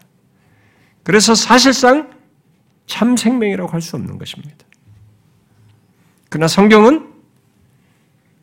그래서 1.03 1.35
사실상 1.35 2.11
참 2.87 3.17
생명이라고 3.17 3.69
할 3.69 3.81
수 3.81 3.97
없는 3.97 4.17
것입니다. 4.17 4.65
그러나 6.29 6.47
성경은 6.47 7.09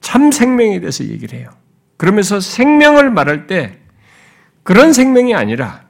참 0.02 0.30
생명에 0.30 0.78
대해서 0.80 1.04
얘기를 1.04 1.38
해요. 1.38 1.48
그러면서 1.96 2.38
생명을 2.38 3.10
말할 3.10 3.46
때 3.46 3.78
그런 4.62 4.92
생명이 4.92 5.34
아니라 5.34 5.88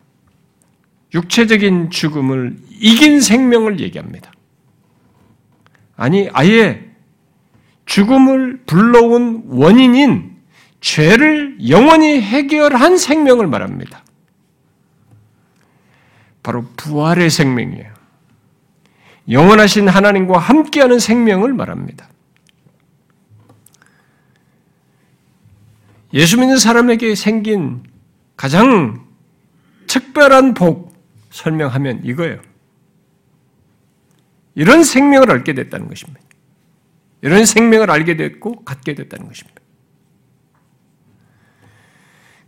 육체적인 1.14 1.90
죽음을 1.90 2.56
이긴 2.70 3.20
생명을 3.20 3.80
얘기합니다. 3.80 4.32
아니, 5.96 6.28
아예 6.32 6.88
죽음을 7.84 8.62
불러온 8.66 9.44
원인인 9.46 10.36
죄를 10.80 11.68
영원히 11.68 12.20
해결한 12.20 12.96
생명을 12.96 13.46
말합니다. 13.46 14.04
바로 16.42 16.64
부활의 16.76 17.28
생명이에요. 17.28 17.92
영원하신 19.28 19.88
하나님과 19.88 20.38
함께하는 20.38 20.98
생명을 20.98 21.52
말합니다. 21.52 22.08
예수 26.14 26.38
믿는 26.38 26.56
사람에게 26.56 27.14
생긴 27.14 27.82
가장 28.36 29.06
특별한 29.86 30.54
복 30.54 30.89
설명하면 31.30 32.04
이거예요. 32.04 32.40
이런 34.54 34.84
생명을 34.84 35.30
얻게 35.30 35.54
됐다는 35.54 35.88
것입니다. 35.88 36.20
이런 37.22 37.46
생명을 37.46 37.90
알게 37.90 38.16
됐고 38.16 38.64
갖게 38.64 38.94
됐다는 38.94 39.28
것입니다. 39.28 39.60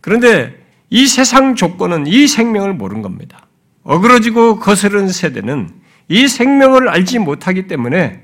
그런데 0.01 0.61
이 0.89 1.07
세상 1.07 1.55
조건은 1.55 2.07
이 2.07 2.27
생명을 2.27 2.73
모른 2.73 3.01
겁니다. 3.01 3.47
어그러지고 3.83 4.59
거스른 4.59 5.07
세대는 5.07 5.69
이 6.09 6.27
생명을 6.27 6.89
알지 6.89 7.19
못하기 7.19 7.67
때문에 7.67 8.23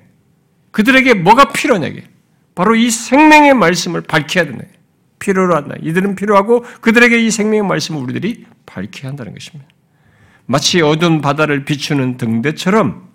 그들에게 0.71 1.15
뭐가 1.15 1.51
필요냐게 1.51 2.03
바로 2.53 2.75
이 2.75 2.89
생명의 2.89 3.53
말씀을 3.53 4.01
밝혀야 4.01 4.45
된다. 4.45 4.65
필요로 5.19 5.55
한다. 5.55 5.75
이들은 5.81 6.15
필요하고 6.15 6.65
그들에게 6.81 7.17
이 7.19 7.31
생명의 7.31 7.63
말씀을 7.63 8.01
우리들이 8.01 8.45
밝혀야 8.65 9.09
한다는 9.09 9.33
것입니다. 9.33 9.69
마치 10.51 10.81
어두운 10.81 11.21
바다를 11.21 11.63
비추는 11.63 12.17
등대처럼 12.17 13.07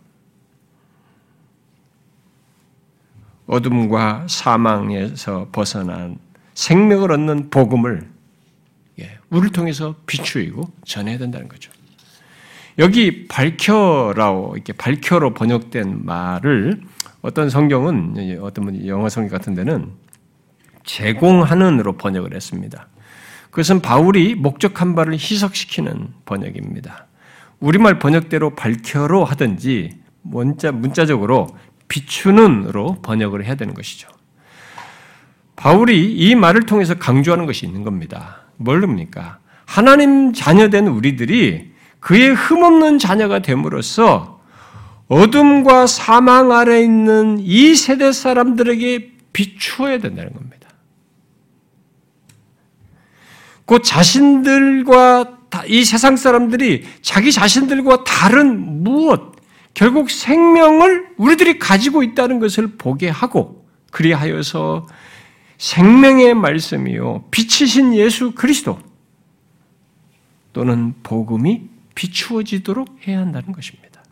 어둠과 3.48 4.26
사망에서 4.28 5.48
벗어난 5.50 6.16
생명을 6.54 7.10
얻는 7.10 7.50
복음을 7.50 8.08
예, 9.00 9.18
우리를 9.30 9.50
통해서 9.50 9.96
비추이고 10.06 10.70
전해야 10.84 11.18
된다는 11.18 11.48
거죠. 11.48 11.72
여기 12.78 13.26
밝혀라고 13.26 14.52
이렇게 14.54 14.72
밝혀로 14.72 15.34
번역된 15.34 16.04
말을 16.04 16.82
어떤 17.20 17.50
성경은 17.50 18.38
어떤 18.42 18.64
분 18.64 18.86
영어 18.86 19.08
성경 19.08 19.36
같은 19.36 19.56
데는 19.56 19.90
제공하는으로 20.84 21.96
번역을 21.96 22.32
했습니다. 22.32 22.86
그것은 23.50 23.82
바울이 23.82 24.36
목적한 24.36 24.94
바를 24.94 25.14
희석시키는 25.14 26.14
번역입니다. 26.26 27.08
우리말 27.64 27.98
번역대로 27.98 28.50
밝혀로 28.50 29.24
하든지 29.24 29.90
문자 30.20 30.70
문자적으로 30.70 31.48
비추는으로 31.88 32.98
번역을 33.00 33.46
해야 33.46 33.54
되는 33.54 33.72
것이죠. 33.72 34.08
바울이 35.56 36.12
이 36.12 36.34
말을 36.34 36.64
통해서 36.66 36.94
강조하는 36.94 37.46
것이 37.46 37.64
있는 37.64 37.82
겁니다. 37.82 38.42
뭘입니까? 38.56 39.38
하나님 39.64 40.34
자녀된 40.34 40.88
우리들이 40.88 41.72
그의 42.00 42.34
흠없는 42.34 42.98
자녀가 42.98 43.38
됨으로써 43.38 44.42
어둠과 45.08 45.86
사망 45.86 46.52
아래 46.52 46.82
있는 46.82 47.38
이 47.40 47.74
세대 47.74 48.12
사람들에게 48.12 49.12
비추어야 49.32 49.98
된다는 50.00 50.34
겁니다. 50.34 50.68
그 53.64 53.80
자신들과 53.80 55.43
이 55.66 55.84
세상 55.84 56.16
사람들이 56.16 56.84
자기 57.02 57.30
자신들과 57.32 58.04
다른 58.04 58.82
무엇, 58.82 59.34
결국 59.74 60.10
생명을 60.10 61.08
우리들이 61.16 61.58
가지고 61.58 62.02
있다는 62.02 62.38
것을 62.38 62.76
보게 62.78 63.08
하고 63.08 63.66
그리하여서 63.90 64.86
생명의 65.58 66.34
말씀이요 66.34 67.24
빛이신 67.30 67.94
예수 67.94 68.32
그리스도 68.32 68.78
또는 70.52 70.94
복음이 71.02 71.62
비추어지도록 71.94 73.00
해야 73.06 73.18
한다는 73.18 73.52
것입니다. 73.52 74.02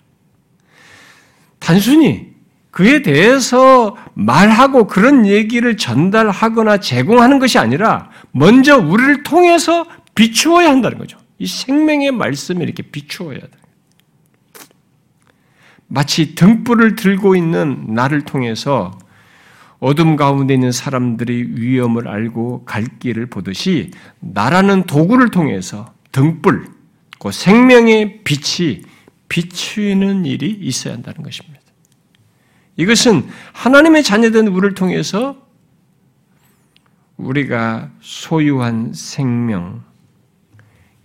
단순히 1.58 2.32
그에 2.70 3.02
대해서 3.02 3.96
말하고 4.14 4.86
그런 4.86 5.26
얘기를 5.26 5.76
전달하거나 5.76 6.78
제공하는 6.78 7.38
것이 7.38 7.58
아니라 7.58 8.10
먼저 8.32 8.78
우리를 8.78 9.22
통해서 9.22 9.86
비추어야 10.14 10.70
한다는 10.70 10.98
거죠. 10.98 11.18
이 11.42 11.46
생명의 11.48 12.12
말씀이 12.12 12.62
이렇게 12.62 12.84
비추어야 12.84 13.40
돼. 13.40 13.50
마치 15.88 16.36
등불을 16.36 16.94
들고 16.94 17.34
있는 17.34 17.94
나를 17.94 18.20
통해서 18.20 18.96
어둠 19.80 20.14
가운데 20.14 20.54
있는 20.54 20.70
사람들이 20.70 21.56
위험을 21.56 22.06
알고 22.06 22.64
갈 22.64 22.86
길을 23.00 23.26
보듯이 23.26 23.90
나라는 24.20 24.84
도구를 24.84 25.32
통해서 25.32 25.92
등불, 26.12 26.68
그 27.18 27.32
생명의 27.32 28.22
빛이 28.22 28.82
비추는 29.28 30.24
일이 30.24 30.48
있어야 30.48 30.94
한다는 30.94 31.24
것입니다. 31.24 31.60
이것은 32.76 33.26
하나님의 33.52 34.04
자녀된 34.04 34.46
우리를 34.46 34.74
통해서 34.74 35.44
우리가 37.16 37.90
소유한 38.00 38.92
생명, 38.94 39.82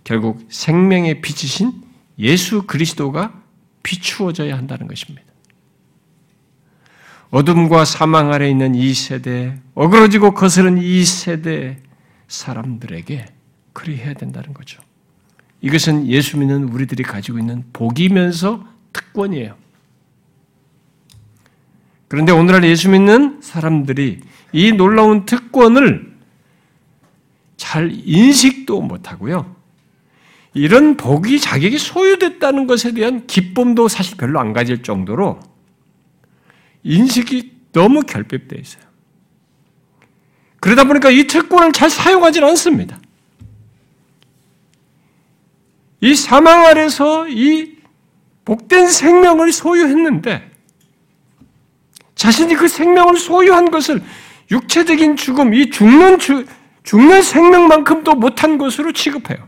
결국 0.08 0.42
생명의 0.48 1.20
빛이신 1.20 1.70
예수 2.18 2.62
그리스도가 2.62 3.42
비추어져야 3.82 4.56
한다는 4.56 4.88
것입니다. 4.88 5.22
어둠과 7.28 7.84
사망 7.84 8.32
아래 8.32 8.48
있는 8.48 8.74
이 8.74 8.94
세대, 8.94 9.58
어그러지고 9.74 10.32
거스른 10.32 10.78
이 10.78 11.04
세대 11.04 11.82
사람들에게 12.26 13.26
그리 13.74 13.98
해야 13.98 14.14
된다는 14.14 14.54
거죠. 14.54 14.80
이것은 15.60 16.06
예수 16.06 16.38
믿는 16.38 16.64
우리들이 16.70 17.02
가지고 17.02 17.38
있는 17.38 17.64
복이면서 17.74 18.64
특권이에요. 18.94 19.56
그런데 22.08 22.32
오늘날 22.32 22.64
예수 22.64 22.88
믿는 22.88 23.42
사람들이 23.42 24.20
이 24.54 24.72
놀라운 24.72 25.26
특권을 25.26 26.16
잘 27.58 27.90
인식도 27.92 28.80
못하고요. 28.80 29.57
이런 30.54 30.96
복이 30.96 31.40
자기에게 31.40 31.78
소유됐다는 31.78 32.66
것에 32.66 32.92
대한 32.92 33.26
기쁨도 33.26 33.88
사실 33.88 34.16
별로 34.16 34.40
안 34.40 34.52
가질 34.52 34.82
정도로 34.82 35.40
인식이 36.82 37.58
너무 37.72 38.00
결핍되어 38.00 38.58
있어요. 38.58 38.82
그러다 40.60 40.84
보니까 40.84 41.10
이 41.10 41.26
특권을 41.26 41.72
잘 41.72 41.90
사용하지 41.90 42.42
않습니다. 42.42 42.98
이 46.00 46.14
사망 46.14 46.64
아래서 46.66 47.28
이 47.28 47.76
복된 48.44 48.88
생명을 48.88 49.52
소유했는데 49.52 50.50
자신이 52.14 52.54
그 52.54 52.66
생명을 52.66 53.16
소유한 53.16 53.70
것을 53.70 54.02
육체적인 54.50 55.16
죽음, 55.16 55.54
이 55.54 55.70
죽는 55.70 56.18
주, 56.18 56.46
죽는 56.82 57.22
생명만큼도 57.22 58.14
못한 58.14 58.58
것으로 58.58 58.92
취급해요. 58.92 59.46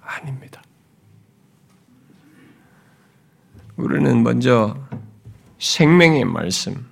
아닙니다. 0.00 0.62
우리는 3.76 4.22
먼저 4.22 4.76
생명의 5.58 6.24
말씀, 6.24 6.86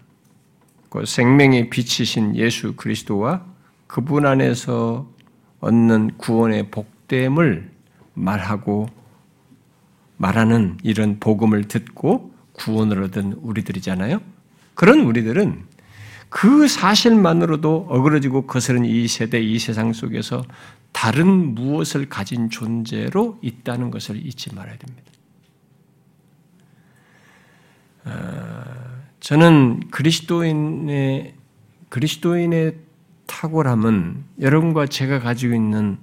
그 0.88 1.04
생명의 1.04 1.70
빛이신 1.70 2.36
예수 2.36 2.74
그리스도와 2.74 3.44
그분 3.86 4.26
안에서 4.26 5.08
얻는 5.60 6.16
구원의 6.16 6.70
복됨을 6.70 7.70
말하고 8.14 8.88
말하는 10.16 10.78
이런 10.82 11.18
복음을 11.20 11.64
듣고 11.68 12.32
구원을 12.52 13.02
얻은 13.04 13.34
우리들이잖아요. 13.40 14.20
그런 14.74 15.00
우리들은 15.00 15.64
그 16.28 16.68
사실만으로도 16.68 17.88
어그러지고 17.90 18.46
거스른 18.46 18.84
이 18.84 19.08
세대, 19.08 19.40
이 19.40 19.58
세상 19.58 19.92
속에서 19.92 20.44
다른 20.92 21.54
무엇을 21.54 22.08
가진 22.08 22.50
존재로 22.50 23.38
있다는 23.42 23.90
것을 23.90 24.24
잊지 24.24 24.54
말아야 24.54 24.76
됩니다. 24.76 25.09
아, 28.04 28.64
저는 29.20 29.90
그리스도인의 29.90 31.34
그리스도인의 31.88 32.76
탁월함은 33.26 34.24
여러분과 34.40 34.86
제가 34.86 35.20
가지고 35.20 35.54
있는 35.54 35.98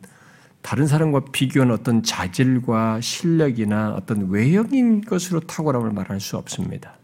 다른 0.61 0.85
사람과 0.85 1.25
비교한 1.31 1.71
어떤 1.71 2.03
자질과 2.03 2.99
실력이나 3.01 3.93
어떤 3.93 4.29
외형인 4.29 5.01
것으로 5.01 5.39
탁월함을 5.41 5.91
말할 5.91 6.19
수 6.19 6.37
없습니다. 6.37 6.97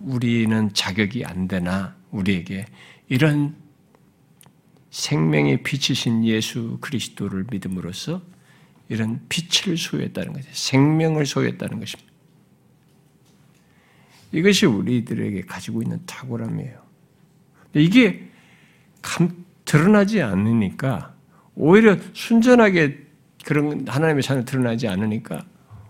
우리는 0.00 0.72
자격이 0.72 1.24
안 1.24 1.48
되나 1.48 1.94
우리에게 2.10 2.66
이런 3.08 3.54
생명의 4.90 5.62
빛이신 5.62 6.24
예수 6.24 6.78
그리스도를 6.80 7.46
믿음으로써 7.50 8.22
이런 8.88 9.20
빛을 9.28 9.76
소유했다는 9.76 10.32
것이 10.32 10.48
생명을 10.50 11.26
소유했다는 11.26 11.80
것입니다. 11.80 12.07
이것이 14.32 14.66
우리들에게 14.66 15.42
가지고 15.42 15.82
있는 15.82 16.00
탁월함이에요. 16.06 16.78
이게 17.74 18.28
감, 19.02 19.44
드러나지 19.64 20.22
않으니까 20.22 21.14
오히려 21.54 21.96
순전하게 22.12 23.06
그런 23.44 23.86
하나님의 23.88 24.22
자녀 24.22 24.44
드러나지 24.44 24.88
않으니까 24.88 25.44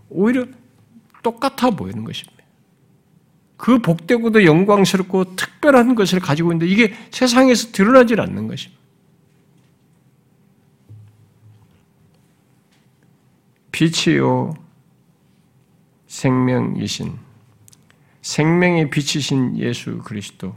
오히려 0.09 0.47
똑같아 1.23 1.71
보이는 1.71 2.05
것입니다. 2.05 2.39
그 3.57 3.81
복되고도 3.81 4.45
영광스럽고 4.45 5.35
특별한 5.37 5.97
것을 5.97 6.21
가지고 6.21 6.53
있는데 6.53 6.73
이게 6.73 6.95
세상에서 7.11 7.73
드러나질 7.73 8.21
않는 8.21 8.47
것입니다. 8.47 8.79
빛이요 13.73 14.55
생명이신 16.07 17.28
생명의 18.29 18.91
빛이신 18.91 19.57
예수 19.59 20.01
그리스도 20.05 20.53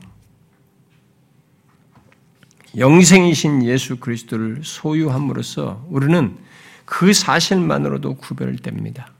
영생이신 2.75 3.63
예수 3.63 3.95
그리스도를 3.95 4.59
소유함으로써 4.61 5.85
우리는 5.87 6.37
그 6.83 7.13
사실만으로도 7.13 8.15
구별됩니다. 8.15 9.13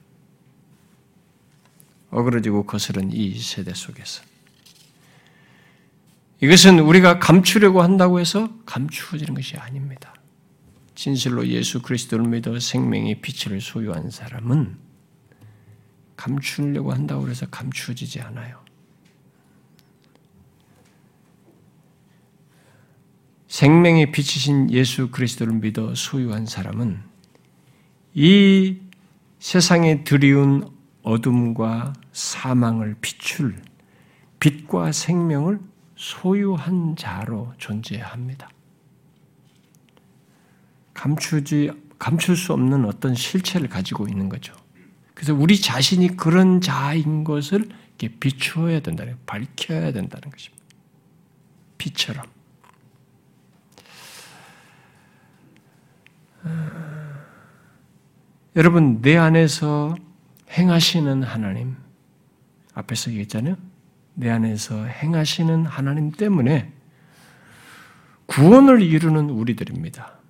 어그러지고 2.10 2.66
거스른 2.66 3.14
이 3.14 3.40
세대 3.40 3.74
속에서. 3.74 4.22
이것은 6.42 6.80
우리가 6.80 7.20
감추려고 7.20 7.82
한다고 7.82 8.20
해서 8.20 8.50
감추어지는 8.66 9.34
것이 9.34 9.56
아닙니다. 9.56 10.14
진실로 10.94 11.48
예수 11.48 11.82
그리스도를 11.82 12.28
믿어 12.28 12.60
생명의 12.60 13.22
빛을 13.22 13.62
소유한 13.62 14.12
사람은 14.12 14.91
감추려고 16.22 16.94
한다고 16.94 17.28
해서 17.30 17.48
감추어지지 17.48 18.22
않아요. 18.22 18.60
생명의 23.48 24.12
빛이신 24.12 24.72
예수 24.72 25.10
그리스도를 25.10 25.54
믿어 25.56 25.96
소유한 25.96 26.46
사람은 26.46 27.02
이 28.14 28.78
세상에 29.40 30.04
드리운 30.04 30.70
어둠과 31.02 31.94
사망을 32.12 32.96
비출 33.02 33.60
빛과 34.40 34.92
생명을 34.92 35.60
소유한 35.96 36.96
자로 36.96 37.52
존재합니다. 37.58 38.48
감추지 40.94 41.72
감출 41.98 42.36
수 42.36 42.54
없는 42.54 42.86
어떤 42.86 43.16
실체를 43.16 43.70
가지고 43.70 44.08
있는 44.08 44.30
거죠. 44.30 44.61
그래서 45.22 45.36
우리 45.36 45.62
자신이 45.62 46.18
그런 46.18 46.62
자인 46.62 47.24
것을 47.24 47.70
비추어야 48.20 48.80
된다는, 48.80 49.20
밝혀야 49.28 49.92
된다는 49.92 50.32
것입니다. 50.32 50.66
빛처럼. 51.78 52.26
여러분, 58.56 59.04
내 59.04 59.16
안에서 59.16 59.94
행하시는 60.50 61.22
하나님, 61.22 61.76
앞에서 62.74 63.12
얘기했잖아요. 63.12 63.58
내 64.16 64.32
안에서 64.32 64.86
행하시는 64.86 65.68
하나님 65.68 66.10
때문에 66.10 66.74
구원을 68.26 68.82
이루는 68.82 69.30
우리들입니다. 69.30 70.21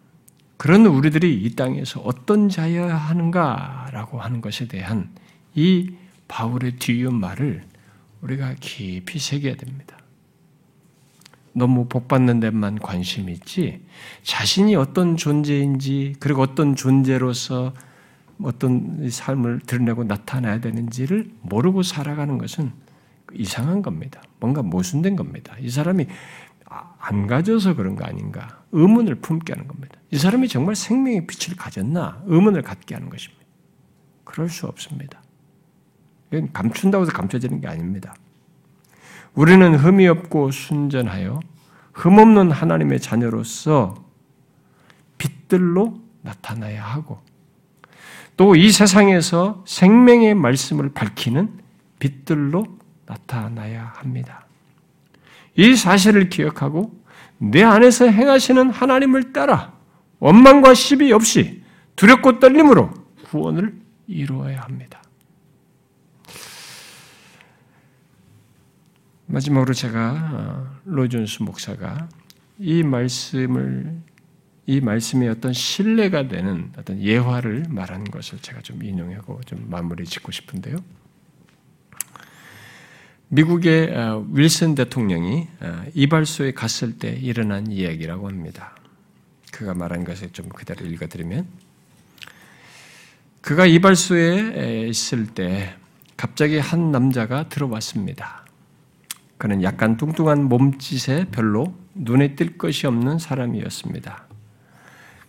그런 0.62 0.86
우리들이 0.86 1.41
이 1.41 1.55
땅에서 1.55 2.01
어떤 2.01 2.47
자여야 2.47 2.95
하는가라고 2.95 4.22
하는 4.22 4.41
것에 4.41 4.68
대한 4.68 5.09
이 5.55 5.95
바울의 6.28 6.76
뒤이은 6.76 7.16
말을 7.16 7.64
우리가 8.22 8.53
깊이 8.59 9.18
새겨야 9.18 9.55
됩니다. 9.55 9.97
너무 11.53 11.88
복받는 11.88 12.41
데만 12.41 12.78
관심이 12.78 13.32
있지, 13.34 13.84
자신이 14.22 14.76
어떤 14.76 15.18
존재인지, 15.18 16.18
그리고 16.20 16.43
어떤 16.43 16.76
존재로서 16.76 17.74
어떤 18.43 19.09
삶을 19.09 19.62
드러내고 19.66 20.03
나타나야 20.03 20.62
되는지를 20.62 21.32
모르고 21.41 21.82
살아가는 21.82 22.38
것은 22.38 22.72
이상한 23.34 23.82
겁니다. 23.82 24.22
뭔가 24.39 24.62
모순된 24.62 25.16
겁니다. 25.16 25.55
이 25.59 25.72
사람이 25.72 26.05
안 26.99 27.26
가져서 27.26 27.74
그런 27.74 27.95
거 27.95 28.05
아닌가. 28.05 28.62
의문을 28.72 29.16
품게 29.16 29.53
하는 29.53 29.68
겁니다. 29.68 30.01
이 30.12 30.18
사람이 30.18 30.47
정말 30.49 30.76
생명의 30.76 31.26
빛을 31.26 31.57
가졌나? 31.57 32.22
의문을 32.26 32.62
갖게 32.62 32.93
하는 32.95 33.09
것입니다. 33.09 33.43
그럴 34.26 34.49
수 34.49 34.68
없습니다. 34.68 35.22
이건 36.32 36.51
감춘다고 36.53 37.03
해서 37.03 37.12
감춰지는 37.14 37.62
게 37.62 37.68
아닙니다. 37.68 38.14
우리는 39.34 39.76
흠이 39.76 40.07
없고 40.07 40.51
순전하여 40.51 41.39
흠 41.93 42.20
없는 42.20 42.51
하나님의 42.51 42.99
자녀로서 42.99 44.05
빛들로 45.18 46.01
나타나야 46.22 46.84
하고 46.84 47.20
또 48.38 48.55
이 48.55 48.72
세상에서 48.72 49.64
생명의 49.68 50.36
말씀을 50.36 50.89
밝히는 50.93 51.59
빛들로 51.99 52.66
나타나야 53.05 53.93
합니다. 53.95 54.45
이 55.55 55.76
사실을 55.76 56.30
기억하고 56.30 56.99
내 57.38 57.64
안에서 57.64 58.05
행하시는 58.07 58.70
하나님을 58.72 59.34
따라 59.34 59.74
원망과 60.22 60.76
시비 60.76 61.12
없이 61.12 61.64
두렵고 61.96 62.40
떨림으로 62.40 62.94
구원을 63.26 63.76
이루어야 64.08 64.62
합니다. 64.62 65.02
마지막으로 69.26 69.74
제가 69.74 70.30
어, 70.32 70.80
로존스 70.86 71.44
목사가 71.44 72.08
이 72.60 72.84
말씀을 72.84 74.00
이 74.68 74.80
말씀의 74.80 75.30
어떤 75.30 75.54
신뢰가 75.54 76.28
되는 76.28 76.72
어떤 76.78 77.02
예화를 77.02 77.66
말한 77.70 78.04
것을 78.06 78.40
제가 78.40 78.62
좀 78.62 78.84
인용하고 78.84 79.42
좀 79.46 79.66
마무리 79.70 80.06
짓고 80.06 80.32
싶은데요. 80.32 80.78
미국의 83.30 83.96
어, 83.96 84.28
윌슨 84.32 84.76
대통령이 84.76 85.48
어, 85.62 85.84
이발소에 85.96 86.52
갔을 86.52 87.00
때 87.00 87.10
일어난 87.12 87.72
이야기라고 87.72 88.28
합니다. 88.28 88.76
그가 89.62 89.76
말한 89.76 90.03
것을 90.03 90.32
좀 90.32 90.49
그대로 90.49 90.88
읽어드리면 90.88 91.45
그가 93.41 93.68
이발소에 93.68 94.88
있을 94.89 95.28
때 95.28 95.76
갑자기 96.18 96.57
한 96.57 96.91
남자가 96.91 97.47
들어왔습니다. 97.47 98.43
그는 99.38 99.62
약간 99.62 99.97
뚱뚱한 99.97 100.45
몸짓에 100.45 101.26
별로 101.32 101.76
눈에 101.93 102.34
띌 102.34 102.57
것이 102.57 102.88
없는 102.88 103.20
사람이었습니다. 103.20 104.26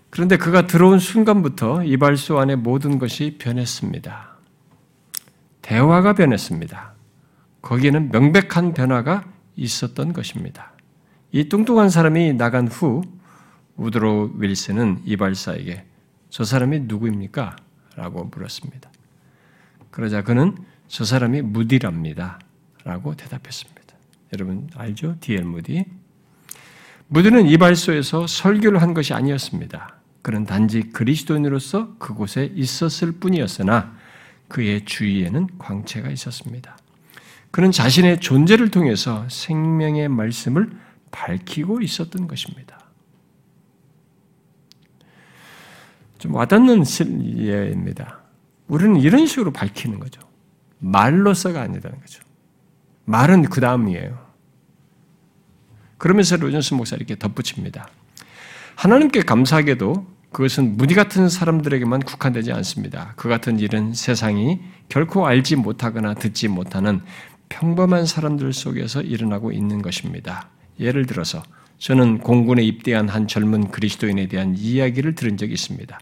그런데 0.09 0.39
그가 0.39 0.67
들어온 0.67 0.99
순간부터 0.99 1.85
이발소 1.85 2.39
안의 2.39 2.57
모든 2.57 2.99
것이 2.99 3.37
변했습니다. 3.39 4.37
대화가 5.61 6.15
변했습니다. 6.15 6.95
거기에는 7.61 8.11
명백한 8.11 8.73
변화가 8.73 9.25
있었던 9.57 10.15
것입니다. 10.15 10.73
이 11.33 11.51
뚱뚱한 11.51 11.91
사람이 11.91 12.33
나간 12.35 12.67
후 12.67 13.03
우드로 13.83 14.35
윌슨은 14.39 15.03
이발사에게 15.05 15.85
저 16.31 16.45
사람이 16.45 16.81
누구입니까? 16.81 17.57
라고 17.97 18.25
물었습니다. 18.25 18.91
그러자 19.91 20.23
그는 20.23 20.57
저 20.89 21.05
사람이 21.05 21.43
무디랍니다. 21.43 22.39
라고 22.85 23.15
대답했습니다. 23.15 23.83
여러분 24.33 24.69
알죠? 24.75 25.17
D.L. 25.21 25.45
무디. 25.45 25.85
무디는 27.09 27.47
이발소에서 27.47 28.27
설교를 28.27 28.81
한 28.81 28.95
것이 28.95 29.13
아니었습니다. 29.13 29.97
그는 30.23 30.47
단지 30.47 30.83
그리스도인으로서 30.83 31.97
그곳에 31.99 32.51
있었을 32.55 33.13
뿐이었으나 33.13 33.95
그의 34.49 34.85
주위에는 34.85 35.59
광채가 35.59 36.11
있었습니다. 36.11 36.79
그는 37.51 37.71
자신의 37.71 38.21
존재를 38.21 38.71
통해서 38.71 39.27
생명의 39.29 40.09
말씀을 40.09 40.71
밝히고 41.11 41.83
있었던 41.83 42.27
것입니다. 42.29 42.82
좀 46.23 46.37
와닿는 46.37 46.85
예입니다. 47.37 48.21
우리는 48.69 49.01
이런 49.01 49.27
식으로 49.27 49.51
밝히는 49.51 49.99
거죠. 49.99 50.21
말로서가 50.79 51.61
아니라는 51.61 51.99
거죠. 51.99 52.23
말은 53.07 53.43
그 53.51 53.61
다음이에요. 53.61 54.25
그러면서 55.99 56.37
로전스 56.37 56.75
목사 56.75 56.95
이렇게 56.95 57.19
덧붙입니다. 57.19 57.89
하나님께 58.77 59.23
감사하게도 59.23 60.07
그것은 60.31 60.77
무디 60.77 60.95
같은 60.95 61.29
사람들에게만 61.29 62.03
국한되지 62.03 62.53
않습니다. 62.53 63.15
그 63.17 63.29
같은 63.29 63.59
일은 63.59 63.93
세상이 63.93 64.61
결코 64.89 65.27
알지 65.27 65.57
못하거나 65.57 66.15
듣지 66.15 66.47
못하는 66.47 67.01
평범한 67.49 68.07
사람들 68.07 68.53
속에서 68.53 69.03
일어나고 69.03 69.51
있는 69.51 69.83
것입니다. 69.83 70.51
예를 70.79 71.07
들어서 71.07 71.43
저는 71.79 72.19
공군에 72.19 72.63
입대한 72.63 73.09
한 73.09 73.27
젊은 73.27 73.73
그리스도인에 73.73 74.29
대한 74.29 74.55
이야기를 74.57 75.17
들은 75.17 75.37
적이 75.37 75.55
있습니다. 75.55 75.99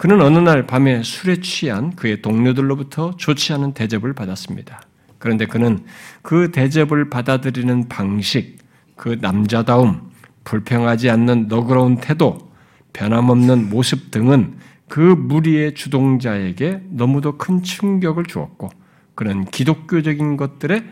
그는 0.00 0.22
어느 0.22 0.38
날 0.38 0.66
밤에 0.66 1.02
술에 1.02 1.42
취한 1.42 1.94
그의 1.94 2.22
동료들로부터 2.22 3.18
좋지 3.18 3.52
않은 3.52 3.74
대접을 3.74 4.14
받았습니다. 4.14 4.80
그런데 5.18 5.44
그는 5.44 5.84
그 6.22 6.52
대접을 6.52 7.10
받아들이는 7.10 7.86
방식, 7.90 8.56
그 8.96 9.18
남자다움, 9.20 10.10
불평하지 10.44 11.10
않는 11.10 11.48
너그러운 11.48 11.96
태도, 11.96 12.50
변함없는 12.94 13.68
모습 13.68 14.10
등은 14.10 14.54
그 14.88 15.00
무리의 15.00 15.74
주동자에게 15.74 16.80
너무도 16.88 17.36
큰 17.36 17.62
충격을 17.62 18.24
주었고 18.24 18.70
그는 19.14 19.44
기독교적인 19.44 20.38
것들에 20.38 20.82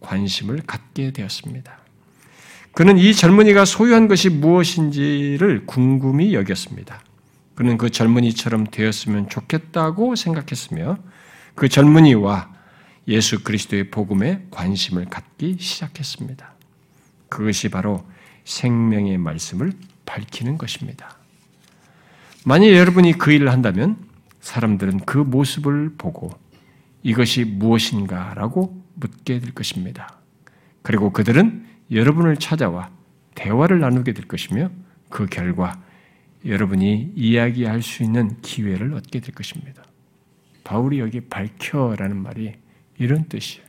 관심을 0.00 0.60
갖게 0.66 1.10
되었습니다. 1.12 1.78
그는 2.72 2.98
이 2.98 3.14
젊은이가 3.14 3.64
소유한 3.64 4.08
것이 4.08 4.28
무엇인지를 4.28 5.64
궁금히 5.64 6.34
여겼습니다. 6.34 7.00
그는 7.58 7.76
그 7.76 7.90
젊은이처럼 7.90 8.68
되었으면 8.70 9.28
좋겠다고 9.28 10.14
생각했으며 10.14 10.96
그 11.56 11.68
젊은이와 11.68 12.54
예수 13.08 13.42
그리스도의 13.42 13.90
복음에 13.90 14.46
관심을 14.52 15.06
갖기 15.06 15.56
시작했습니다. 15.58 16.54
그것이 17.28 17.68
바로 17.68 18.06
생명의 18.44 19.18
말씀을 19.18 19.72
밝히는 20.06 20.56
것입니다. 20.56 21.16
만약 22.44 22.68
여러분이 22.68 23.14
그 23.14 23.32
일을 23.32 23.50
한다면 23.50 23.96
사람들은 24.40 25.00
그 25.00 25.18
모습을 25.18 25.94
보고 25.98 26.30
이것이 27.02 27.42
무엇인가라고 27.44 28.84
묻게 28.94 29.40
될 29.40 29.52
것입니다. 29.52 30.16
그리고 30.82 31.10
그들은 31.10 31.66
여러분을 31.90 32.36
찾아와 32.36 32.88
대화를 33.34 33.80
나누게 33.80 34.12
될 34.12 34.28
것이며 34.28 34.70
그 35.08 35.26
결과 35.26 35.87
여러분이 36.44 37.12
이야기할 37.14 37.82
수 37.82 38.02
있는 38.02 38.40
기회를 38.40 38.94
얻게 38.94 39.20
될 39.20 39.34
것입니다. 39.34 39.82
바울이 40.64 41.00
여기 41.00 41.20
밝혀라는 41.20 42.16
말이 42.16 42.54
이런 42.98 43.28
뜻이에요. 43.28 43.66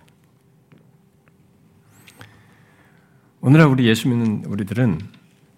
오늘날 3.41 3.67
우리 3.67 3.87
예수 3.87 4.09
믿는 4.09 4.45
우리들은 4.45 4.99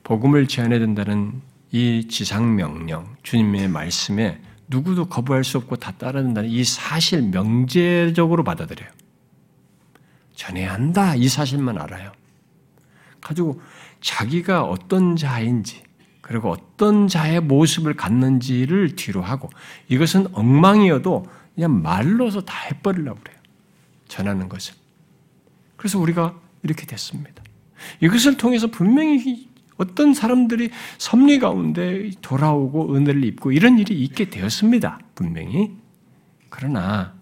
복음을 0.03 0.47
제안해야 0.47 0.80
된다는 0.80 1.41
이 1.72 2.07
지상 2.07 2.55
명령, 2.55 3.16
주님의 3.24 3.70
말씀에 3.70 4.39
누구도 4.68 5.07
거부할 5.09 5.43
수 5.43 5.57
없고 5.57 5.78
다 5.78 5.91
따라야 5.91 6.24
된다는 6.24 6.49
이 6.49 6.64
사실 6.64 7.22
명제적으로 7.24 8.43
받아들여요. 8.43 8.89
전해야 10.36 10.74
한다. 10.74 11.16
이 11.16 11.28
사실만 11.28 11.78
알아요. 11.78 12.12
가지고 13.20 13.62
자기가 13.99 14.64
어떤 14.64 15.16
자인지, 15.16 15.84
그리고 16.22 16.52
어떤 16.52 17.08
자의 17.08 17.40
모습을 17.40 17.96
갖는지를 17.96 18.96
뒤로 18.96 19.22
하고 19.22 19.50
이것은 19.90 20.28
엉망이어도 20.34 21.26
그냥 21.56 21.82
말로서 21.82 22.42
다 22.42 22.56
해버리려고 22.68 23.20
그래요. 23.20 23.38
전하는 24.08 24.48
것을. 24.48 24.76
그래서 25.76 26.00
우리가 26.00 26.40
이렇게 26.64 26.86
됐습니다. 26.86 27.44
이것을 28.02 28.38
통해서 28.38 28.68
분명히 28.68 29.50
어떤 29.78 30.14
사람들이 30.14 30.70
섭리 31.00 31.40
가운데 31.40 32.12
돌아오고 32.22 32.96
은혜를 32.96 33.24
입고 33.26 33.52
이런 33.52 33.80
일이 33.80 34.00
있게 34.04 34.30
되었습니다. 34.30 35.00
분명히. 35.16 35.76
그러나 36.50 37.16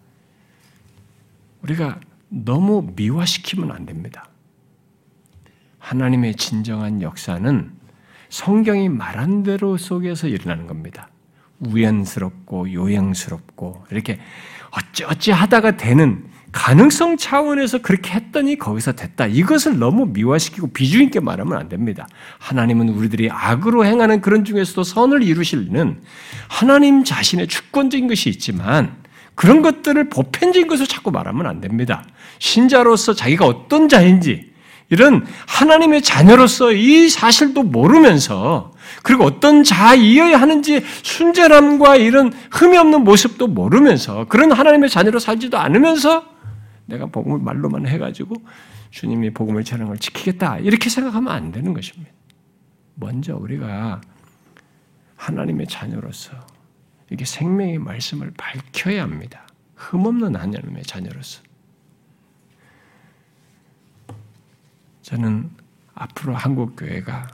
우리가 1.61 1.99
너무 2.27 2.91
미화시키면 2.95 3.71
안 3.71 3.85
됩니다. 3.85 4.29
하나님의 5.77 6.35
진정한 6.35 7.01
역사는 7.01 7.78
성경이 8.29 8.89
말한 8.89 9.43
대로 9.43 9.77
속에서 9.77 10.27
일어나는 10.27 10.67
겁니다. 10.67 11.09
우연스럽고 11.59 12.71
요양스럽고 12.71 13.85
이렇게 13.91 14.19
어찌 14.71 15.03
어찌 15.03 15.31
하다가 15.31 15.77
되는 15.77 16.25
가능성 16.51 17.17
차원에서 17.17 17.79
그렇게 17.79 18.11
했더니 18.13 18.57
거기서 18.57 18.93
됐다. 18.93 19.27
이것을 19.27 19.77
너무 19.77 20.07
미화시키고 20.07 20.71
비중 20.71 21.03
있게 21.03 21.19
말하면 21.19 21.57
안 21.57 21.69
됩니다. 21.69 22.07
하나님은 22.39 22.89
우리들이 22.89 23.29
악으로 23.31 23.85
행하는 23.85 24.21
그런 24.21 24.45
중에서도 24.45 24.83
선을 24.83 25.21
이루시는 25.21 26.01
하나님 26.47 27.03
자신의 27.03 27.47
주권적인 27.47 28.07
것이 28.07 28.29
있지만 28.29 28.95
그런 29.35 29.61
것들을 29.61 30.09
보편적인 30.09 30.67
것을 30.67 30.87
자꾸 30.87 31.11
말하면 31.11 31.45
안 31.45 31.61
됩니다. 31.61 32.03
신자로서 32.39 33.13
자기가 33.13 33.45
어떤 33.45 33.87
자인지 33.87 34.48
이런 34.89 35.25
하나님의 35.47 36.01
자녀로서 36.01 36.71
이 36.71 37.09
사실도 37.09 37.63
모르면서 37.63 38.73
그리고 39.03 39.23
어떤 39.23 39.63
자이어야 39.63 40.39
하는지 40.39 40.83
순전함과 41.03 41.97
이런 41.97 42.33
흠이 42.51 42.75
없는 42.77 43.03
모습도 43.03 43.47
모르면서 43.47 44.25
그런 44.25 44.51
하나님의 44.51 44.89
자녀로 44.89 45.19
살지도 45.19 45.57
않으면서 45.57 46.25
내가 46.85 47.05
복음을 47.05 47.39
말로만 47.39 47.87
해가지고 47.87 48.35
주님이 48.89 49.31
복음을 49.31 49.63
전하는 49.63 49.87
걸 49.87 49.97
지키겠다 49.99 50.57
이렇게 50.57 50.89
생각하면 50.89 51.31
안 51.31 51.51
되는 51.51 51.73
것입니다. 51.73 52.11
먼저 52.95 53.35
우리가 53.35 54.01
하나님의 55.15 55.67
자녀로서 55.67 56.33
이렇게 57.09 57.25
생명의 57.25 57.77
말씀을 57.77 58.31
밝혀야 58.35 59.03
합니다. 59.03 59.47
흠없는 59.75 60.35
하나님의 60.35 60.83
자녀로서. 60.83 61.41
저는 65.09 65.49
앞으로 65.95 66.35
한국 66.35 66.75
교회가 66.75 67.27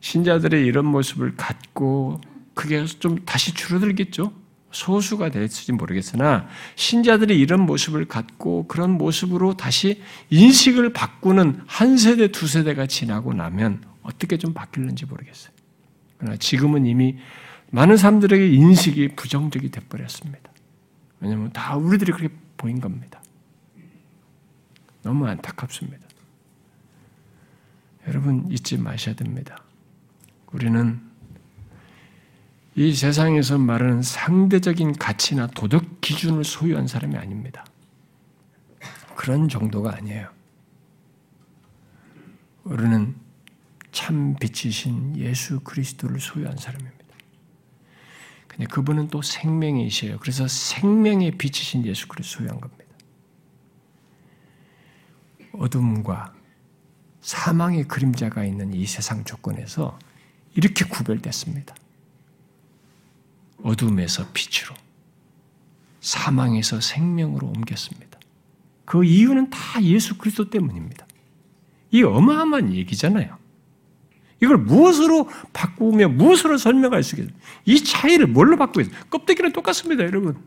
신자들의 0.00 0.66
이런 0.66 0.84
모습을 0.86 1.36
갖고 1.36 2.20
그게 2.54 2.84
좀 2.86 3.24
다시 3.24 3.54
줄어들겠죠. 3.54 4.32
소수가 4.72 5.28
될지 5.28 5.70
모르겠으나 5.70 6.48
신자들이 6.74 7.38
이런 7.38 7.60
모습을 7.66 8.06
갖고 8.06 8.66
그런 8.66 8.98
모습으로 8.98 9.56
다시 9.56 10.02
인식을 10.30 10.92
바꾸는 10.92 11.62
한 11.66 11.96
세대 11.96 12.32
두 12.32 12.48
세대가 12.48 12.86
지나고 12.86 13.32
나면 13.32 13.84
어떻게 14.02 14.36
좀 14.36 14.52
바뀔는지 14.52 15.06
모르겠어요. 15.06 15.52
그러나 16.18 16.36
지금은 16.36 16.86
이미 16.86 17.16
많은 17.70 17.96
사람들에게 17.96 18.54
인식이 18.54 19.14
부정적이 19.14 19.70
돼버렸습니다. 19.70 20.50
왜냐하면 21.20 21.52
다 21.52 21.76
우리들이 21.76 22.10
그렇게 22.10 22.34
보인 22.56 22.80
겁니다. 22.80 23.22
너무 25.04 25.28
안타깝습니다. 25.28 26.01
여러분 28.06 28.50
잊지 28.50 28.78
마셔야 28.78 29.14
됩니다. 29.14 29.62
우리는 30.52 31.00
이 32.74 32.94
세상에서 32.94 33.58
말하는 33.58 34.02
상대적인 34.02 34.94
가치나 34.94 35.46
도덕 35.48 36.00
기준을 36.00 36.44
소유한 36.44 36.86
사람이 36.86 37.16
아닙니다. 37.16 37.64
그런 39.14 39.48
정도가 39.48 39.94
아니에요. 39.94 40.28
우리는 42.64 43.14
참 43.92 44.36
빛이신 44.40 45.16
예수 45.18 45.60
그리스도를 45.60 46.18
소유한 46.18 46.56
사람입니다. 46.56 47.02
근데 48.48 48.66
그분은 48.66 49.08
또 49.08 49.22
생명이셔요. 49.22 50.18
그래서 50.18 50.48
생명의 50.48 51.32
빛이신 51.32 51.84
예수 51.86 52.08
그리스도 52.08 52.38
소유한 52.38 52.60
겁니다. 52.60 52.82
어둠과 55.52 56.34
사망의 57.22 57.84
그림자가 57.88 58.44
있는 58.44 58.74
이 58.74 58.84
세상 58.84 59.24
조건에서 59.24 59.98
이렇게 60.54 60.84
구별됐습니다. 60.84 61.74
어둠에서 63.62 64.26
빛으로, 64.34 64.74
사망에서 66.00 66.80
생명으로 66.80 67.46
옮겼습니다. 67.46 68.18
그 68.84 69.04
이유는 69.04 69.50
다 69.50 69.82
예수 69.82 70.18
그리스도 70.18 70.50
때문입니다. 70.50 71.06
이 71.92 72.02
어마어마한 72.02 72.74
얘기잖아요. 72.74 73.38
이걸 74.42 74.58
무엇으로 74.58 75.30
바꾸며 75.52 76.08
무엇으로 76.08 76.58
설명할 76.58 77.04
수 77.04 77.14
있겠어요? 77.14 77.38
이 77.64 77.82
차이를 77.84 78.26
뭘로 78.26 78.56
바꾸겠어요? 78.56 79.04
껍데기는 79.08 79.52
똑같습니다, 79.52 80.02
여러분. 80.02 80.42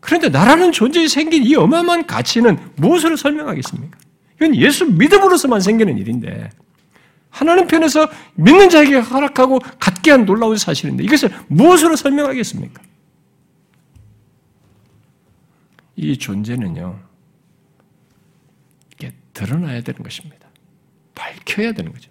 그런데 0.00 0.28
나라는 0.28 0.72
존재에 0.72 1.08
생긴 1.08 1.44
이 1.44 1.54
어마어마한 1.54 2.06
가치는 2.06 2.72
무엇으로 2.76 3.16
설명하겠습니까? 3.16 4.01
이건 4.42 4.56
예수 4.56 4.90
믿음으로서만 4.90 5.60
생기는 5.60 5.96
일인데 5.96 6.50
하나님 7.30 7.68
편에서 7.68 8.08
믿는 8.34 8.68
자에게 8.68 8.96
허락하고 8.96 9.60
갖게 9.78 10.10
한 10.10 10.26
놀라운 10.26 10.56
사실인데 10.56 11.04
이것을 11.04 11.30
무엇으로 11.46 11.94
설명하겠습니까? 11.94 12.82
이 15.94 16.18
존재는요, 16.18 16.98
이게 18.92 19.12
드러나야 19.32 19.82
되는 19.82 20.02
것입니다. 20.02 20.48
밝혀야 21.14 21.72
되는 21.72 21.92
거죠. 21.92 22.10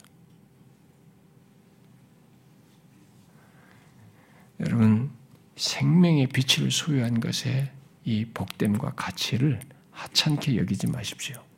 여러분, 4.62 5.12
생명의 5.58 6.28
빛을 6.28 6.72
소유한 6.72 7.20
것에 7.20 7.72
이 8.06 8.26
복됨과 8.26 8.92
가치를 8.92 9.60
하찮게 9.92 10.58
여기지 10.58 10.88
마십시오. 10.88 11.51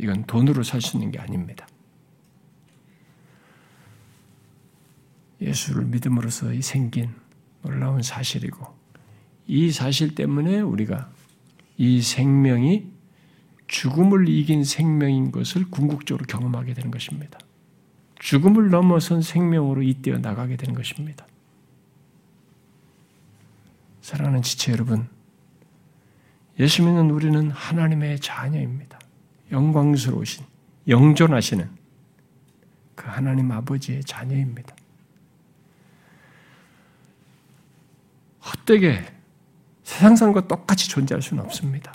이건 0.00 0.24
돈으로 0.24 0.62
살 0.62 0.80
수 0.80 0.96
있는 0.96 1.10
게 1.10 1.18
아닙니다. 1.18 1.66
예수를 5.40 5.84
믿음으로써 5.86 6.48
생긴 6.60 7.10
놀라운 7.62 8.02
사실이고 8.02 8.66
이 9.46 9.70
사실 9.70 10.14
때문에 10.14 10.60
우리가 10.60 11.10
이 11.76 12.00
생명이 12.02 12.90
죽음을 13.66 14.28
이긴 14.28 14.64
생명인 14.64 15.32
것을 15.32 15.64
궁극적으로 15.70 16.24
경험하게 16.26 16.74
되는 16.74 16.90
것입니다. 16.90 17.38
죽음을 18.18 18.70
넘어선 18.70 19.22
생명으로 19.22 19.82
잇대어 19.82 20.18
나가게 20.18 20.56
되는 20.56 20.74
것입니다. 20.74 21.26
사랑하는 24.02 24.42
지체 24.42 24.72
여러분, 24.72 25.08
예수 26.58 26.82
믿는 26.82 27.10
우리는 27.10 27.50
하나님의 27.50 28.20
자녀입니다. 28.20 28.99
영광스러우신, 29.50 30.44
영존하시는 30.88 31.68
그 32.94 33.06
하나님 33.08 33.50
아버지의 33.50 34.04
자녀입니다. 34.04 34.74
헛되게 38.44 39.04
세상 39.82 40.16
사람과 40.16 40.46
똑같이 40.46 40.88
존재할 40.88 41.22
수는 41.22 41.42
없습니다. 41.44 41.92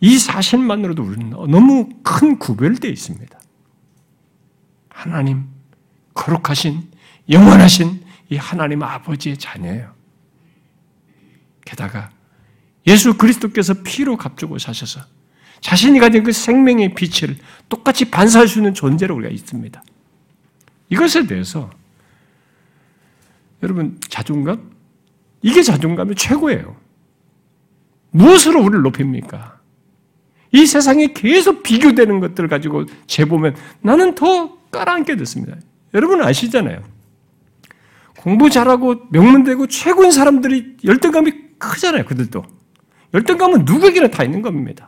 이 0.00 0.18
사실만으로도 0.18 1.02
우리는 1.02 1.30
너무 1.30 1.88
큰 2.02 2.38
구별되어 2.38 2.90
있습니다. 2.90 3.38
하나님, 4.88 5.46
거룩하신, 6.14 6.90
영원하신 7.30 8.04
이 8.30 8.36
하나님 8.36 8.82
아버지의 8.82 9.38
자녀예요. 9.38 9.94
게다가 11.64 12.10
예수 12.86 13.16
그리스도께서 13.16 13.74
피로 13.84 14.16
값주고 14.16 14.58
사셔서 14.58 15.00
자신이 15.62 15.98
가진 16.00 16.22
그 16.22 16.32
생명의 16.32 16.94
빛을 16.94 17.36
똑같이 17.68 18.10
반사할 18.10 18.46
수 18.46 18.58
있는 18.58 18.74
존재로 18.74 19.14
우리가 19.16 19.32
있습니다. 19.32 19.82
이것에 20.90 21.26
대해서 21.26 21.70
여러분 23.62 23.98
자존감? 24.08 24.70
이게 25.40 25.62
자존감의 25.62 26.16
최고예요. 26.16 26.76
무엇으로 28.10 28.60
우리를 28.60 28.82
높입니까? 28.82 29.60
이 30.50 30.66
세상에 30.66 31.12
계속 31.14 31.62
비교되는 31.62 32.20
것들을 32.20 32.48
가지고 32.48 32.84
재보면 33.06 33.56
나는 33.80 34.14
더 34.14 34.58
깔아앉게 34.70 35.16
됐습니다. 35.16 35.56
여러분 35.94 36.22
아시잖아요. 36.22 36.82
공부 38.18 38.50
잘하고 38.50 39.06
명문되고 39.10 39.68
최고인 39.68 40.10
사람들이 40.10 40.76
열등감이 40.84 41.32
크잖아요. 41.58 42.04
그들도. 42.04 42.44
열등감은 43.14 43.64
누구에게나 43.64 44.08
다 44.08 44.24
있는 44.24 44.42
겁니다. 44.42 44.86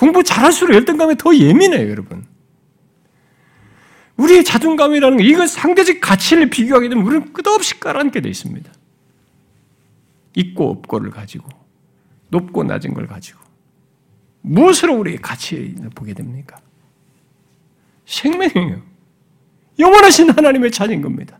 공부 0.00 0.24
잘할수록 0.24 0.74
열등감이 0.74 1.18
더 1.18 1.36
예민해요, 1.36 1.90
여러분. 1.90 2.24
우리의 4.16 4.44
자존감이라는 4.44 5.18
거, 5.18 5.22
이건 5.22 5.46
상대적 5.46 6.00
가치를 6.00 6.48
비교하게 6.48 6.88
되면 6.88 7.04
우리는 7.04 7.30
끝없이 7.34 7.78
깔아앉게 7.78 8.22
되어 8.22 8.30
있습니다. 8.30 8.72
있고 10.36 10.70
없고를 10.70 11.10
가지고, 11.10 11.46
높고 12.30 12.64
낮은 12.64 12.94
걸 12.94 13.06
가지고. 13.08 13.40
무엇으로 14.40 14.94
우리의 14.94 15.18
가치를 15.18 15.90
보게 15.94 16.14
됩니까? 16.14 16.56
생명이에요. 18.06 18.80
영원하신 19.78 20.30
하나님의 20.30 20.70
자녀인 20.70 21.02
겁니다. 21.02 21.38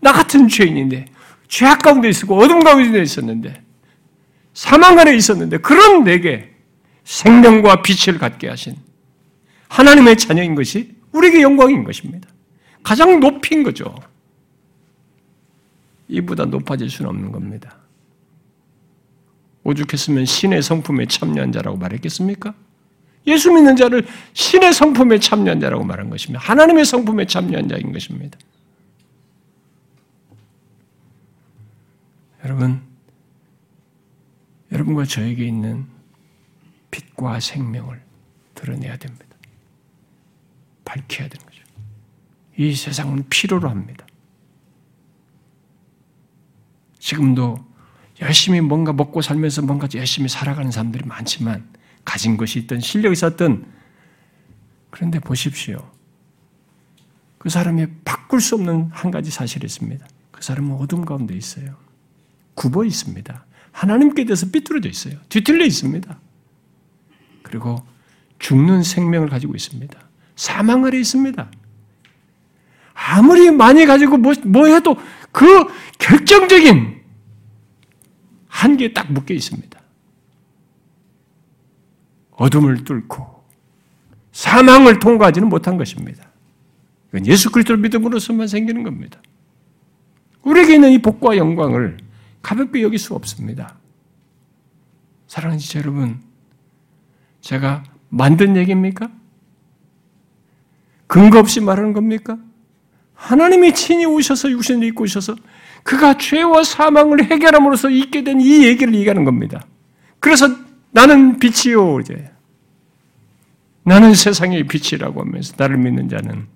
나 0.00 0.12
같은 0.12 0.48
죄인인데, 0.48 1.04
죄악 1.46 1.80
가운데 1.80 2.08
있었고, 2.08 2.38
어둠 2.38 2.60
가운데 2.60 3.02
있었는데, 3.02 3.62
사망 4.54 4.98
안에 4.98 5.14
있었는데, 5.14 5.58
그런 5.58 6.04
내게 6.04 6.57
생명과 7.08 7.80
빛을 7.80 8.18
갖게 8.18 8.48
하신 8.48 8.76
하나님의 9.68 10.18
자녀인 10.18 10.54
것이 10.54 10.94
우리에게 11.12 11.40
영광인 11.40 11.82
것입니다. 11.82 12.28
가장 12.82 13.18
높인 13.18 13.62
거죠. 13.62 13.94
이보다 16.08 16.44
높아질 16.44 16.90
수는 16.90 17.08
없는 17.08 17.32
겁니다. 17.32 17.78
오죽했으면 19.64 20.26
신의 20.26 20.62
성품에 20.62 21.06
참여한 21.06 21.50
자라고 21.50 21.78
말했겠습니까? 21.78 22.54
예수 23.26 23.52
믿는 23.52 23.76
자를 23.76 24.06
신의 24.34 24.74
성품에 24.74 25.18
참여한 25.18 25.60
자라고 25.60 25.84
말한 25.84 26.10
것입니다. 26.10 26.44
하나님의 26.44 26.84
성품에 26.84 27.24
참여한 27.24 27.68
자인 27.68 27.90
것입니다. 27.90 28.38
여러분, 32.44 32.82
여러분과 34.72 35.06
저에게 35.06 35.46
있는 35.46 35.97
빛과 37.18 37.40
생명을 37.40 38.00
드러내야 38.54 38.96
됩니다. 38.96 39.26
밝혀야 40.84 41.28
되는 41.28 41.44
거죠. 41.44 41.62
이 42.56 42.74
세상은 42.74 43.28
필요로 43.28 43.68
합니다. 43.68 44.06
지금도 46.98 47.66
열심히 48.20 48.60
뭔가 48.60 48.92
먹고 48.92 49.20
살면서 49.20 49.62
뭔가 49.62 49.86
열심히 49.94 50.28
살아가는 50.28 50.70
사람들이 50.70 51.04
많지만 51.04 51.68
가진 52.04 52.36
것이 52.36 52.60
있든 52.60 52.80
실력이 52.80 53.12
있었든 53.12 53.66
그런데 54.90 55.20
보십시오. 55.20 55.92
그 57.36 57.50
사람이 57.50 57.86
바꿀 58.04 58.40
수 58.40 58.56
없는 58.56 58.90
한 58.92 59.10
가지 59.10 59.30
사실이 59.30 59.66
있습니다. 59.66 60.06
그 60.30 60.42
사람은 60.42 60.76
어둠 60.76 61.04
가운데 61.04 61.36
있어요. 61.36 61.76
굽어 62.54 62.84
있습니다. 62.84 63.44
하나님께 63.70 64.24
대해서 64.24 64.46
삐뚤어져 64.50 64.88
있어요. 64.88 65.20
뒤틀려 65.28 65.64
있습니다. 65.64 66.18
그리고 67.48 67.82
죽는 68.38 68.82
생명을 68.82 69.28
가지고 69.28 69.54
있습니다. 69.54 69.98
사망 70.36 70.84
아래 70.84 70.98
있습니다. 70.98 71.50
아무리 72.94 73.50
많이 73.50 73.86
가지고 73.86 74.16
뭐, 74.16 74.32
뭐 74.44 74.66
해도 74.66 74.96
그 75.32 75.66
결정적인 75.98 77.00
한계에 78.48 78.92
딱 78.92 79.12
묶여 79.12 79.34
있습니다. 79.34 79.78
어둠을 82.32 82.84
뚫고 82.84 83.44
사망을 84.32 85.00
통과하지는 85.00 85.48
못한 85.48 85.76
것입니다. 85.76 86.28
이건 87.08 87.26
예수 87.26 87.50
그리스도를 87.50 87.80
믿음으로서만 87.82 88.46
생기는 88.46 88.82
겁니다. 88.82 89.20
우리에게 90.42 90.74
있는 90.74 90.92
이 90.92 90.98
복과 90.98 91.36
영광을 91.36 91.96
가볍게 92.42 92.82
여길 92.82 92.98
수 92.98 93.14
없습니다. 93.14 93.76
사랑하는 95.26 95.58
지 95.58 95.78
여러분, 95.78 96.20
제가 97.48 97.82
만든 98.10 98.56
얘기입니까? 98.56 99.10
근거 101.06 101.38
없이 101.38 101.60
말하는 101.62 101.94
겁니까? 101.94 102.36
하나님이 103.14 103.74
친히 103.74 104.04
오셔서 104.04 104.50
육신을 104.50 104.86
입고 104.88 105.04
오셔서 105.04 105.34
그가 105.82 106.18
죄와 106.18 106.62
사망을 106.62 107.24
해결함으로써 107.24 107.88
있게 107.88 108.22
된 108.22 108.38
이 108.42 108.66
얘기를 108.66 108.94
얘기하는 108.94 109.24
겁니다. 109.24 109.64
그래서 110.20 110.46
나는 110.90 111.38
빛이요, 111.38 112.00
이제. 112.00 112.30
나는 113.82 114.12
세상의 114.12 114.66
빛이라고 114.66 115.22
하면서 115.22 115.54
나를 115.56 115.78
믿는 115.78 116.10
자는 116.10 116.46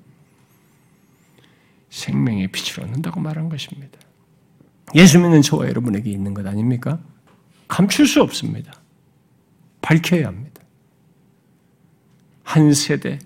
생명의 1.89 2.49
빛을 2.49 2.85
얻는다고 2.85 3.19
말한 3.19 3.49
것입니다. 3.49 3.99
예수 4.95 5.19
믿는 5.19 5.41
저와 5.41 5.69
여러분에게 5.69 6.11
있는 6.11 6.35
것 6.35 6.47
아닙니까? 6.47 6.99
감출 7.67 8.07
수 8.07 8.21
없습니다. 8.21 8.75
밝혀야 9.81 10.27
합니다. 10.27 10.52
한 12.43 12.73
세대, 12.75 13.19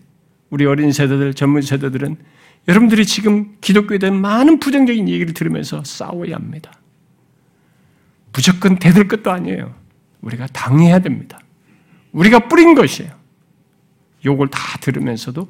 우리 0.50 0.66
어린 0.66 0.92
세대들, 0.92 1.34
전문 1.34 1.62
세대들은 1.62 2.16
여러분들이 2.68 3.06
지금 3.06 3.56
기독교에 3.60 3.98
대한 3.98 4.20
많은 4.20 4.58
부정적인 4.58 5.08
얘기를 5.08 5.34
들으면서 5.34 5.84
싸워야 5.84 6.34
합니다. 6.34 6.72
무조건 8.32 8.78
대들 8.78 9.08
것도 9.08 9.30
아니에요. 9.30 9.74
우리가 10.20 10.46
당해야 10.48 10.98
됩니다. 10.98 11.40
우리가 12.12 12.48
뿌린 12.48 12.74
것이에요. 12.74 13.12
욕을 14.24 14.48
다 14.48 14.78
들으면서도 14.80 15.48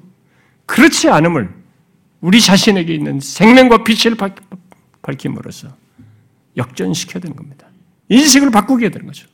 그렇지 0.67 1.09
않음을 1.09 1.49
우리 2.21 2.41
자신에게 2.41 2.95
있는 2.95 3.21
생명과 3.21 3.85
빛을 3.85 4.17
밝힘으로써 5.03 5.75
역전시켜야 6.57 7.21
되는 7.21 7.37
겁니다. 7.37 7.67
인식을 8.09 8.51
바꾸게 8.51 8.91
되는 8.91 9.07
거죠. 9.07 9.27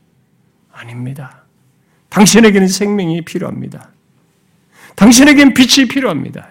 아닙니다. 0.71 1.45
당신에게는 2.09 2.69
생명이 2.69 3.23
필요합니다. 3.23 3.91
당신에겐 4.97 5.55
빛이 5.55 5.89
필요합니다. 5.89 6.49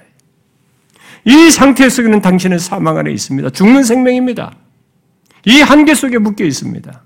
이 1.25 1.51
상태 1.51 1.87
속에는 1.87 2.21
당신은 2.21 2.59
사망 2.59 2.97
안에 2.97 3.11
있습니다. 3.11 3.51
죽는 3.51 3.83
생명입니다. 3.83 4.55
이 5.45 5.61
한계 5.61 5.93
속에 5.93 6.17
묶여 6.17 6.45
있습니다. 6.45 7.03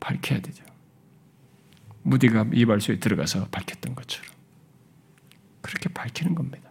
밝혀야 0.00 0.40
되죠. 0.40 0.64
무디가 2.02 2.46
이발소에 2.52 2.98
들어가서 3.00 3.48
밝혔던 3.48 3.94
것처럼. 3.94 4.30
그렇게 5.60 5.88
밝히는 5.88 6.34
겁니다. 6.34 6.70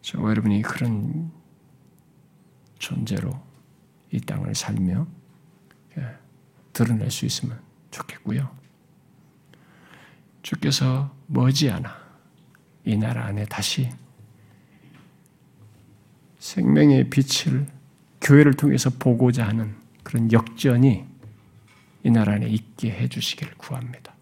저와 0.00 0.30
여러분이 0.30 0.62
그런 0.62 1.30
존재로 2.78 3.38
이 4.10 4.20
땅을 4.20 4.54
살며 4.54 5.06
예, 5.98 6.06
드러낼 6.72 7.10
수 7.10 7.26
있으면 7.26 7.60
좋겠고요. 7.92 8.50
주께서 10.42 11.14
머지않아 11.28 12.02
이 12.84 12.96
나라 12.96 13.26
안에 13.26 13.44
다시 13.44 13.88
생명의 16.40 17.08
빛을 17.08 17.68
교회를 18.20 18.54
통해서 18.54 18.90
보고자 18.90 19.46
하는 19.46 19.76
그런 20.02 20.32
역전이 20.32 21.04
이 22.04 22.10
나라 22.10 22.32
안에 22.32 22.48
있게 22.48 22.90
해주시기를 22.90 23.54
구합니다. 23.56 24.12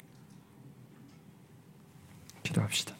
기도합시다. 2.42 2.99